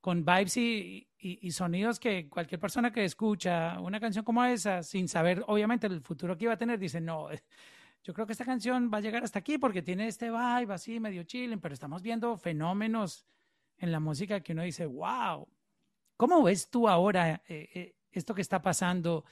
con 0.00 0.24
vibes 0.24 0.56
y, 0.56 1.08
sonidos 1.50 1.98
que 1.98 2.28
cualquier 2.28 2.60
persona 2.60 2.92
que 2.92 3.04
escucha 3.04 3.80
una 3.80 3.98
canción 3.98 4.24
como 4.24 4.44
esa, 4.44 4.82
sin 4.82 5.08
saber 5.08 5.42
obviamente 5.48 5.86
el 5.88 6.00
futuro 6.00 6.36
que 6.36 6.44
iba 6.44 6.52
a 6.52 6.58
tener, 6.58 6.78
dice, 6.78 7.00
no, 7.00 7.28
yo 8.04 8.14
creo 8.14 8.26
que 8.26 8.32
esta 8.32 8.44
canción 8.44 8.90
va 8.92 8.98
a 8.98 9.00
llegar 9.00 9.24
hasta 9.24 9.38
aquí 9.38 9.58
porque 9.58 9.82
tiene 9.82 10.06
este 10.06 10.30
vibe 10.30 10.72
así 10.72 11.00
medio 11.00 11.24
chilling, 11.24 11.60
pero 11.60 11.74
estamos 11.74 12.02
viendo 12.02 12.36
fenómenos 12.36 13.26
en 13.78 13.90
la 13.90 13.98
música 13.98 14.40
que 14.40 14.52
uno 14.52 14.62
dice, 14.62 14.86
wow. 14.86 15.48
¿Cómo 16.16 16.42
ves 16.42 16.70
tú 16.70 16.88
ahora 16.88 17.42
eh, 17.46 17.68
eh, 17.74 17.94
esto 18.10 18.34
que 18.34 18.40
está 18.42 18.62
pasando 18.62 19.24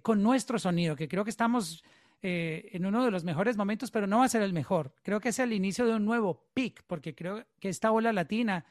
con 0.00 0.22
nuestro 0.22 0.58
sonido? 0.58 0.96
Que 0.96 1.08
creo 1.08 1.24
que 1.24 1.30
estamos 1.30 1.84
eh, 2.20 2.70
en 2.72 2.84
uno 2.84 3.04
de 3.04 3.10
los 3.10 3.24
mejores 3.24 3.56
momentos, 3.56 3.90
pero 3.90 4.06
no 4.06 4.18
va 4.18 4.24
a 4.24 4.28
ser 4.28 4.42
el 4.42 4.52
mejor. 4.52 4.92
Creo 5.02 5.20
que 5.20 5.28
es 5.28 5.38
el 5.38 5.52
inicio 5.52 5.86
de 5.86 5.94
un 5.94 6.04
nuevo 6.04 6.48
pic, 6.52 6.82
porque 6.86 7.14
creo 7.14 7.44
que 7.60 7.68
esta 7.68 7.92
ola 7.92 8.12
latina 8.12 8.64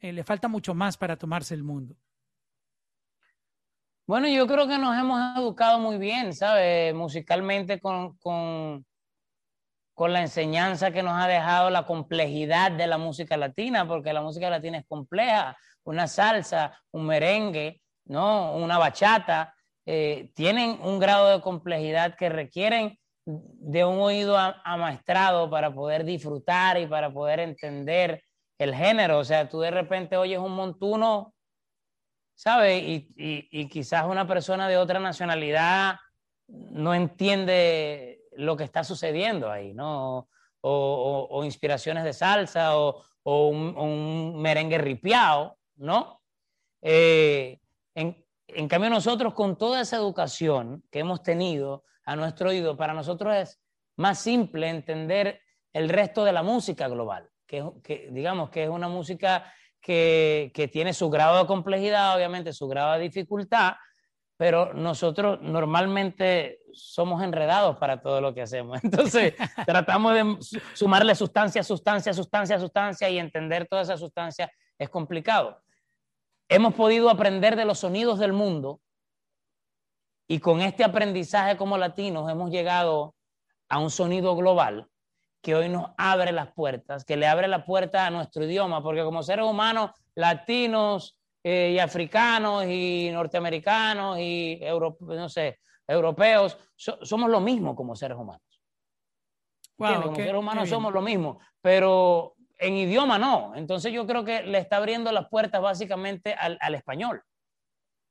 eh, 0.00 0.12
le 0.12 0.24
falta 0.24 0.48
mucho 0.48 0.74
más 0.74 0.96
para 0.96 1.16
tomarse 1.16 1.54
el 1.54 1.62
mundo. 1.62 1.96
Bueno, 4.06 4.28
yo 4.28 4.46
creo 4.46 4.68
que 4.68 4.78
nos 4.78 4.96
hemos 4.96 5.20
educado 5.38 5.78
muy 5.78 5.98
bien, 5.98 6.34
¿sabes? 6.34 6.94
Musicalmente 6.94 7.80
con, 7.80 8.16
con, 8.18 8.84
con 9.94 10.12
la 10.12 10.20
enseñanza 10.20 10.90
que 10.90 11.02
nos 11.02 11.14
ha 11.14 11.26
dejado 11.26 11.70
la 11.70 11.86
complejidad 11.86 12.72
de 12.72 12.86
la 12.86 12.98
música 12.98 13.36
latina, 13.36 13.86
porque 13.88 14.12
la 14.12 14.20
música 14.20 14.50
latina 14.50 14.78
es 14.78 14.86
compleja. 14.86 15.56
Una 15.84 16.06
salsa, 16.06 16.78
un 16.90 17.06
merengue, 17.06 17.80
¿no? 18.04 18.54
Una 18.56 18.76
bachata, 18.78 19.54
eh, 19.86 20.30
tienen 20.34 20.78
un 20.82 20.98
grado 20.98 21.28
de 21.28 21.42
complejidad 21.42 22.16
que 22.16 22.28
requieren 22.28 22.98
de 23.26 23.84
un 23.84 23.98
oído 24.00 24.36
amaestrado 24.64 25.48
para 25.48 25.74
poder 25.74 26.04
disfrutar 26.04 26.78
y 26.78 26.86
para 26.86 27.12
poder 27.12 27.40
entender 27.40 28.22
el 28.58 28.74
género. 28.74 29.18
O 29.18 29.24
sea, 29.24 29.48
tú 29.48 29.60
de 29.60 29.70
repente 29.70 30.16
oyes 30.16 30.38
un 30.38 30.52
montuno, 30.52 31.34
¿sabes? 32.34 32.82
Y, 32.82 33.68
quizás 33.68 34.06
una 34.06 34.26
persona 34.26 34.68
de 34.68 34.76
otra 34.76 35.00
nacionalidad 35.00 35.96
no 36.48 36.94
entiende 36.94 38.20
lo 38.32 38.56
que 38.56 38.64
está 38.64 38.84
sucediendo 38.84 39.50
ahí, 39.50 39.72
¿no? 39.72 40.28
O, 40.60 41.42
inspiraciones 41.44 42.04
de 42.04 42.12
salsa 42.12 42.76
o, 42.76 43.04
un, 43.24 44.40
merengue 44.40 44.78
ripiado, 44.78 45.58
¿no? 45.76 46.20
Eh, 46.82 47.58
en 48.48 48.68
cambio, 48.68 48.90
nosotros 48.90 49.34
con 49.34 49.56
toda 49.56 49.80
esa 49.80 49.96
educación 49.96 50.84
que 50.90 51.00
hemos 51.00 51.22
tenido 51.22 51.84
a 52.04 52.16
nuestro 52.16 52.50
oído, 52.50 52.76
para 52.76 52.92
nosotros 52.92 53.34
es 53.34 53.60
más 53.96 54.18
simple 54.18 54.68
entender 54.68 55.40
el 55.72 55.88
resto 55.88 56.24
de 56.24 56.32
la 56.32 56.42
música 56.42 56.88
global, 56.88 57.28
que, 57.46 58.08
digamos 58.10 58.50
que 58.50 58.64
es 58.64 58.68
una 58.68 58.88
música 58.88 59.52
que, 59.80 60.70
tiene 60.72 60.92
su 60.92 61.10
grado 61.10 61.38
de 61.38 61.46
complejidad, 61.46 62.16
obviamente 62.16 62.52
su 62.52 62.68
grado 62.68 62.94
de 62.94 63.00
dificultad, 63.00 63.74
pero 64.36 64.74
nosotros 64.74 65.40
normalmente 65.40 66.60
somos 66.72 67.22
enredados 67.22 67.76
para 67.78 68.02
todo 68.02 68.20
lo 68.20 68.34
que 68.34 68.42
hacemos. 68.42 68.78
Entonces, 68.84 69.34
tratamos 69.64 70.14
de 70.14 70.36
sumarle 70.74 71.14
sustancia, 71.14 71.62
sustancia, 71.62 72.12
sustancia, 72.12 72.58
sustancia 72.58 73.08
y 73.08 73.18
entender 73.18 73.66
toda 73.66 73.82
esa 73.82 73.96
sustancia 73.96 74.50
es 74.78 74.90
complicado 74.90 75.63
hemos 76.48 76.74
podido 76.74 77.10
aprender 77.10 77.56
de 77.56 77.64
los 77.64 77.80
sonidos 77.80 78.18
del 78.18 78.32
mundo 78.32 78.80
y 80.28 80.38
con 80.38 80.60
este 80.60 80.84
aprendizaje 80.84 81.56
como 81.56 81.78
latinos 81.78 82.30
hemos 82.30 82.50
llegado 82.50 83.14
a 83.68 83.78
un 83.78 83.90
sonido 83.90 84.36
global 84.36 84.88
que 85.42 85.54
hoy 85.54 85.68
nos 85.68 85.90
abre 85.98 86.32
las 86.32 86.52
puertas, 86.52 87.04
que 87.04 87.18
le 87.18 87.26
abre 87.26 87.48
la 87.48 87.66
puerta 87.66 88.06
a 88.06 88.10
nuestro 88.10 88.44
idioma, 88.44 88.82
porque 88.82 89.04
como 89.04 89.22
seres 89.22 89.44
humanos 89.44 89.90
latinos 90.14 91.18
eh, 91.42 91.72
y 91.74 91.78
africanos 91.78 92.64
y 92.66 93.10
norteamericanos 93.12 94.18
y 94.18 94.58
no 95.00 95.28
sé, 95.28 95.60
europeos, 95.86 96.56
somos 96.76 97.28
lo 97.28 97.40
mismo 97.40 97.76
como 97.76 97.94
seres 97.94 98.16
humanos. 98.16 98.42
como 99.76 100.16
seres 100.16 100.34
humanos 100.34 100.68
somos 100.68 100.92
lo 100.94 101.02
mismo, 101.02 101.38
pero 101.60 102.33
en 102.58 102.74
idioma 102.74 103.18
no. 103.18 103.52
Entonces 103.54 103.92
yo 103.92 104.06
creo 104.06 104.24
que 104.24 104.42
le 104.42 104.58
está 104.58 104.76
abriendo 104.76 105.10
las 105.12 105.28
puertas 105.28 105.60
básicamente 105.60 106.34
al, 106.34 106.74
español, 106.74 107.22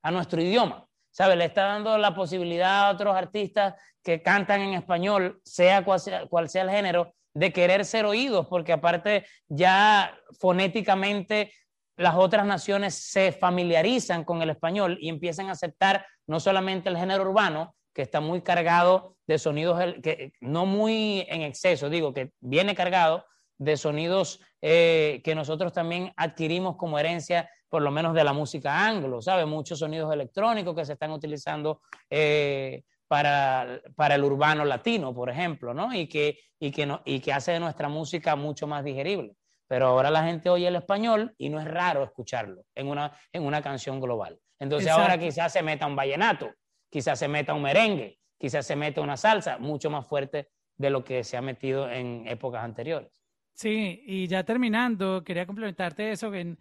a 0.01 0.12
nuestro 0.12 0.41
idioma. 0.41 0.88
¿Sabe? 1.12 1.36
Le 1.36 1.45
está 1.45 1.65
dando 1.65 1.97
la 1.99 2.15
posibilidad 2.15 2.88
a 2.88 2.91
otros 2.91 3.15
artistas 3.15 3.75
que 4.03 4.23
cantan 4.23 4.62
en 4.62 4.73
español, 4.73 5.39
sea 5.43 5.86
cual, 5.86 5.99
sea 5.99 6.25
cual 6.25 6.49
sea 6.49 6.63
el 6.63 6.71
género, 6.71 7.13
de 7.36 7.53
querer 7.53 7.86
ser 7.86 8.06
oídos, 8.06 8.47
porque 8.47 8.73
aparte 8.73 9.25
ya 9.47 10.17
fonéticamente 10.39 11.51
las 11.97 12.15
otras 12.15 12.45
naciones 12.45 12.95
se 12.95 13.32
familiarizan 13.32 14.23
con 14.23 14.41
el 14.41 14.49
español 14.49 14.97
y 14.99 15.10
empiezan 15.10 15.49
a 15.49 15.51
aceptar 15.51 16.06
no 16.27 16.39
solamente 16.39 16.89
el 16.89 16.97
género 16.97 17.23
urbano, 17.23 17.75
que 17.93 18.01
está 18.01 18.19
muy 18.19 18.41
cargado 18.41 19.15
de 19.27 19.38
sonidos, 19.38 19.79
que 20.01 20.34
no 20.41 20.65
muy 20.65 21.25
en 21.29 21.43
exceso, 21.43 21.89
digo, 21.89 22.13
que 22.13 22.32
viene 22.39 22.73
cargado 22.73 23.23
de 23.63 23.78
sonidos 23.78 24.41
eh, 24.62 25.21
que 25.23 25.36
nosotros 25.36 25.71
también 25.73 26.13
adquirimos 26.17 26.76
como 26.76 26.99
herencia, 26.99 27.49
por 27.69 27.82
lo 27.82 27.91
menos 27.91 28.13
de 28.13 28.23
la 28.23 28.34
música 28.34 28.86
anglo, 28.86 29.21
¿sabe? 29.21 29.45
Muchos 29.45 29.80
sonidos 29.80 30.13
electrónicos 30.13 30.76
que 30.76 30.86
se 30.86 30.93
están 30.93 31.12
utilizando 31.12 31.82
eh, 32.10 32.84
para, 33.08 33.82
para, 33.95 34.15
el 34.15 34.23
urbano 34.23 34.65
latino, 34.65 35.13
por 35.13 35.30
ejemplo, 35.30 35.73
¿no? 35.73 35.93
Y 35.93 36.08
que, 36.08 36.39
y, 36.60 36.71
que 36.71 36.86
no, 36.86 37.02
y 37.06 37.19
que 37.19 37.34
hace 37.34 37.54
de 37.54 37.60
nuestra 37.60 37.89
música 37.89 38.36
mucho 38.36 38.67
más 38.67 38.84
digerible. 38.84 39.36
Pero 39.67 39.88
ahora 39.88 40.12
la 40.12 40.23
gente 40.23 40.49
oye 40.49 40.67
el 40.67 40.76
español 40.76 41.34
y 41.38 41.49
no 41.49 41.60
es 41.60 41.65
raro 41.65 42.04
escucharlo 42.04 42.63
en 42.76 42.88
una, 42.88 43.17
en 43.32 43.43
una 43.43 43.62
canción 43.62 43.99
global. 43.99 44.39
Entonces 44.60 44.89
ahora 44.89 45.17
quizás 45.17 45.52
se 45.52 45.63
meta 45.63 45.88
un 45.88 45.95
vallenato, 45.95 46.52
quizás 46.89 47.17
se 47.17 47.28
meta 47.28 47.54
un 47.54 47.63
merengue, 47.63 48.19
quizás 48.38 48.65
se 48.65 48.76
meta 48.76 49.02
una 49.02 49.17
salsa 49.17 49.58
mucho 49.58 49.89
más 49.89 50.06
fuerte 50.06 50.49
de 50.78 50.89
lo 50.89 51.04
que 51.04 51.23
se 51.23 51.38
ha 51.38 51.41
metido 51.41 51.89
en 51.89 52.28
épocas 52.28 52.63
anteriores. 52.63 53.22
Sí, 53.54 54.02
y 54.06 54.28
ya 54.28 54.44
terminando, 54.44 55.24
quería 55.24 55.46
complementarte 55.46 56.12
eso, 56.12 56.32
que 56.32 56.58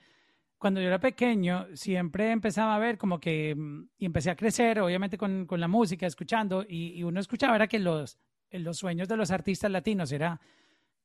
cuando 0.59 0.81
yo 0.81 0.89
era 0.89 1.01
pequeño 1.01 1.67
siempre 1.75 2.31
empezaba 2.31 2.77
a 2.77 2.79
ver 2.79 2.99
como 2.99 3.19
que, 3.19 3.55
mm, 3.55 3.89
y 3.99 4.07
empecé 4.07 4.31
a 4.31 4.37
crecer, 4.37 4.81
obviamente 4.81 5.19
con, 5.19 5.47
con 5.47 5.59
la 5.61 5.69
música, 5.69 6.07
escuchando, 6.07 6.65
y, 6.69 7.03
uno 7.03 7.19
escuchaba 7.21 7.57
era 7.57 7.67
que 7.67 7.79
los, 7.79 8.19
los 8.51 8.79
sueños 8.79 9.09
de 9.09 9.17
los 9.17 9.31
artistas 9.31 9.71
latinos 9.71 10.13
era 10.13 10.41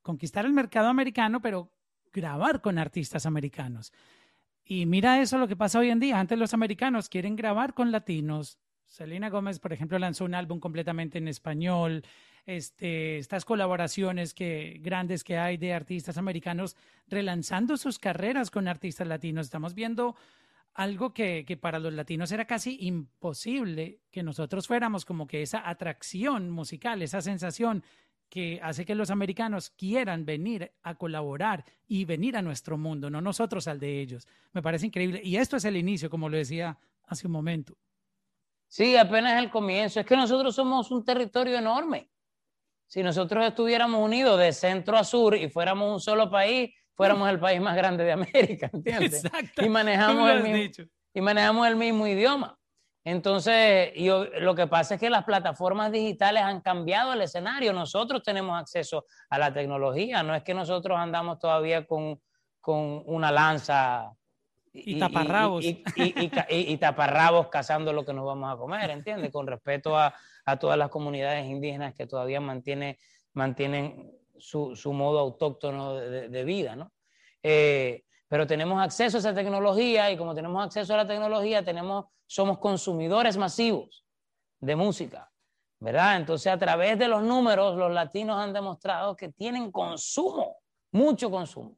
conquistar 0.01 0.45
el 0.45 0.53
mercado 0.53 0.89
americano, 0.89 1.41
pero 1.41 1.71
grabar 2.13 2.61
con 2.61 2.77
artistas 2.77 3.25
americanos. 3.25 3.93
Y 4.63 4.85
mira 4.85 5.21
eso 5.21 5.37
lo 5.37 5.47
que 5.47 5.55
pasa 5.55 5.79
hoy 5.79 5.89
en 5.89 5.99
día. 5.99 6.19
Antes 6.19 6.37
los 6.37 6.53
americanos 6.53 7.09
quieren 7.09 7.35
grabar 7.35 7.73
con 7.73 7.91
latinos. 7.91 8.59
Selena 8.85 9.29
Gómez, 9.29 9.59
por 9.59 9.73
ejemplo, 9.73 9.97
lanzó 9.97 10.25
un 10.25 10.35
álbum 10.35 10.59
completamente 10.59 11.17
en 11.17 11.27
español 11.27 12.03
este, 12.47 13.17
estas 13.17 13.43
colaboraciones 13.45 14.33
que, 14.33 14.79
grandes 14.81 15.23
que 15.23 15.37
hay 15.37 15.57
de 15.57 15.73
artistas 15.73 16.17
americanos 16.17 16.77
relanzando 17.07 17.75
sus 17.75 17.99
carreras 17.99 18.49
con 18.49 18.69
artistas 18.69 19.05
latinos. 19.05 19.47
Estamos 19.47 19.75
viendo 19.75 20.15
algo 20.73 21.13
que, 21.13 21.43
que, 21.45 21.57
para 21.57 21.77
los 21.77 21.93
latinos 21.93 22.31
era 22.31 22.45
casi 22.45 22.77
imposible 22.79 23.99
que 24.11 24.23
nosotros 24.23 24.65
fuéramos 24.65 25.03
como 25.03 25.27
que 25.27 25.41
esa 25.41 25.67
atracción 25.69 26.49
musical, 26.49 27.01
esa 27.01 27.21
sensación 27.21 27.83
que 28.29 28.61
hace 28.63 28.85
que 28.85 28.95
los 28.95 29.11
americanos 29.11 29.69
quieran 29.69 30.25
venir 30.25 30.71
a 30.83 30.95
colaborar 30.95 31.65
y 31.85 32.05
venir 32.05 32.37
a 32.37 32.41
nuestro 32.41 32.77
mundo, 32.77 33.09
no 33.09 33.19
nosotros 33.19 33.67
al 33.67 33.79
de 33.79 33.99
ellos. 33.99 34.25
Me 34.53 34.61
parece 34.61 34.85
increíble. 34.85 35.19
Y 35.21 35.35
esto 35.35 35.57
es 35.57 35.65
el 35.65 35.75
inicio, 35.75 36.09
como 36.09 36.29
lo 36.29 36.37
decía 36.37 36.77
hace 37.07 37.27
un 37.27 37.33
momento. 37.33 37.77
Sí, 38.69 38.95
apenas 38.95 39.41
el 39.41 39.49
comienzo. 39.49 39.99
Es 39.99 40.05
que 40.05 40.15
nosotros 40.15 40.55
somos 40.55 40.91
un 40.91 41.03
territorio 41.03 41.57
enorme. 41.57 42.09
Si 42.87 43.03
nosotros 43.03 43.45
estuviéramos 43.45 44.01
unidos 44.01 44.39
de 44.39 44.53
centro 44.53 44.97
a 44.97 45.03
sur 45.03 45.35
y 45.35 45.49
fuéramos 45.49 45.91
un 45.91 45.99
solo 45.99 46.29
país, 46.29 46.73
fuéramos 46.93 47.29
el 47.29 47.39
país 47.39 47.61
más 47.61 47.75
grande 47.75 48.05
de 48.05 48.13
América, 48.13 48.69
¿entiendes? 48.73 49.25
Exacto. 49.25 49.63
Y 49.63 49.69
manejamos, 49.69 50.29
el 50.29 50.43
mismo, 50.43 50.85
y 51.13 51.21
manejamos 51.21 51.67
el 51.67 51.75
mismo 51.75 52.07
idioma. 52.07 52.57
Entonces, 53.03 53.93
yo, 53.95 54.25
lo 54.39 54.53
que 54.53 54.67
pasa 54.67 54.95
es 54.95 54.99
que 54.99 55.09
las 55.09 55.23
plataformas 55.23 55.91
digitales 55.91 56.43
han 56.43 56.59
cambiado 56.59 57.13
el 57.13 57.21
escenario. 57.21 57.71
Nosotros 57.71 58.21
tenemos 58.21 58.59
acceso 58.59 59.05
a 59.29 59.37
la 59.37 59.53
tecnología. 59.53 60.23
No 60.23 60.35
es 60.35 60.43
que 60.43 60.53
nosotros 60.53 60.97
andamos 60.97 61.39
todavía 61.39 61.85
con, 61.85 62.19
con 62.59 63.03
una 63.05 63.31
lanza 63.31 64.11
Y, 64.85 64.99
taparrabos. 64.99 65.65
Y, 65.65 66.77
taparrabos 66.77 67.47
cazando 67.47 67.93
lo 67.93 68.05
que 68.05 68.13
nos 68.13 68.25
vamos 68.25 68.53
a 68.53 68.57
comer, 68.57 68.89
¿entiendes? 68.89 69.31
Con 69.31 69.47
respeto 69.47 69.97
a, 69.97 70.13
todas 70.59 70.77
las 70.77 70.89
comunidades 70.89 71.45
indígenas 71.45 71.93
que 71.93 72.07
todavía 72.07 72.39
mantiene, 72.39 72.97
mantienen 73.33 74.11
su, 74.37 74.75
modo 74.93 75.19
autóctono 75.19 75.95
de, 75.95 76.43
vida, 76.43 76.75
¿no? 76.75 76.91
Eh, 77.43 78.03
pero 78.27 78.45
tenemos 78.45 78.81
acceso 78.81 79.17
a 79.17 79.19
esa 79.19 79.33
tecnología 79.33 80.11
y 80.11 80.17
como 80.17 80.35
tenemos 80.35 80.63
acceso 80.65 80.93
a 80.93 80.97
la 80.97 81.07
tecnología, 81.07 81.63
tenemos, 81.63 82.05
somos 82.25 82.59
consumidores 82.59 83.37
masivos 83.37 84.05
de 84.59 84.75
música, 84.75 85.31
¿verdad? 85.79 86.17
Entonces, 86.17 86.51
a 86.51 86.57
través 86.57 86.97
de 86.99 87.07
los 87.07 87.23
números, 87.23 87.77
los 87.77 87.91
latinos 87.91 88.37
han 88.37 88.53
demostrado 88.53 89.15
que 89.15 89.29
tienen 89.29 89.71
consumo, 89.71 90.57
mucho 90.91 91.31
consumo. 91.31 91.77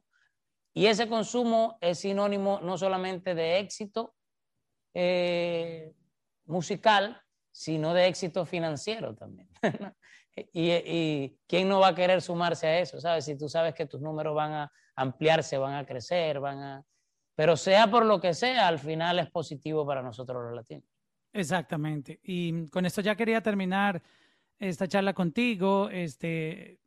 Y 0.74 0.86
ese 0.86 1.08
consumo 1.08 1.78
es 1.82 2.00
sinónimo 2.00 2.60
no 2.62 2.78
solamente 2.78 3.36
de 3.36 3.60
éxito 3.60 4.16
eh, 4.94 5.94
musical, 6.46 7.22
sino 7.52 7.94
de 7.94 8.08
éxito 8.08 8.46
financiero 8.46 9.16
también. 9.16 9.50
y, 10.54 10.72
y, 10.72 11.40
quién 11.48 11.68
no 11.68 11.80
va 11.80 11.90
a 11.90 11.96
querer 11.96 12.22
sumarse 12.22 12.68
a 12.68 12.80
eso, 12.80 13.00
¿sabes? 13.00 13.26
Si 13.26 13.38
tú 13.38 13.50
sabes 13.50 13.74
que 13.74 13.86
tus 13.86 14.02
números 14.02 14.36
van 14.36 14.54
a 14.54 14.72
ampliarse, 14.96 15.58
van 15.58 15.76
a 15.76 15.86
crecer, 15.86 16.40
van 16.40 16.60
a... 16.60 16.84
Pero 17.36 17.56
sea 17.56 17.90
por 17.90 18.06
lo 18.06 18.20
que 18.20 18.34
sea, 18.34 18.68
al 18.68 18.80
final 18.80 19.20
es 19.20 19.30
positivo 19.30 19.86
para 19.86 20.02
nosotros 20.02 20.44
los 20.44 20.54
latinos. 20.54 20.86
Exactamente. 21.32 22.20
Y 22.24 22.68
con 22.68 22.86
esto 22.86 23.02
ya 23.02 23.16
quería 23.16 23.42
terminar 23.42 24.02
esta 24.58 24.88
charla 24.88 25.14
contigo. 25.14 25.90
Este, 25.90 26.80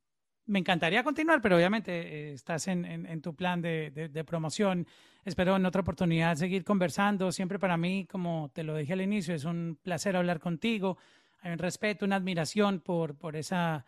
me 0.46 0.58
encantaría 0.58 1.04
continuar, 1.04 1.40
pero 1.40 1.56
obviamente 1.56 1.92
eh, 1.92 2.32
estás 2.32 2.68
en, 2.68 3.20
tu 3.20 3.34
plan 3.34 3.60
de, 3.62 4.24
promoción. 4.26 4.86
Espero 5.24 5.56
en 5.56 5.66
otra 5.66 5.82
oportunidad 5.82 6.36
seguir 6.36 6.64
conversando. 6.64 7.30
Siempre 7.32 7.58
para 7.58 7.76
mí, 7.76 8.06
como 8.10 8.50
te 8.52 8.62
lo 8.62 8.76
dije 8.76 8.92
al 8.92 9.02
inicio, 9.02 9.34
es 9.34 9.44
un 9.44 9.78
placer 9.82 10.16
hablar 10.16 10.40
contigo. 10.40 10.98
Hay 11.42 11.52
un 11.52 11.58
respeto, 11.58 12.04
una 12.04 12.16
admiración 12.16 12.80
por, 12.80 13.16
por 13.16 13.36
esa 13.36 13.84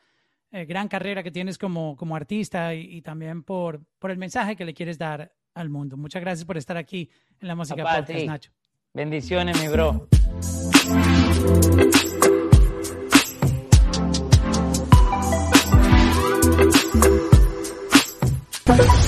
eh, 0.53 0.65
gran 0.65 0.89
carrera 0.89 1.23
que 1.23 1.31
tienes 1.31 1.59
como, 1.59 1.97
como 1.97 2.15
artista 2.17 2.75
y, 2.75 3.03
también 3.03 3.43
por, 3.43 3.81
por 3.99 4.11
el 4.11 4.19
mensaje 4.19 4.57
que 4.57 4.65
le 4.65 4.75
quieres 4.75 4.99
dar 4.99 5.33
al 5.55 5.69
mundo. 5.69 5.97
Muchas 5.97 6.23
gracias 6.23 6.45
por 6.45 6.57
estar 6.57 6.77
aquí 6.77 7.11
en 7.41 7.49
la 7.49 7.55
música 7.55 7.83
podcast, 7.83 8.27
Nacho. 8.27 8.51
Bendiciones, 8.93 9.61
mi 9.61 9.69
bro. 9.69 10.09
Bye. 18.67 19.04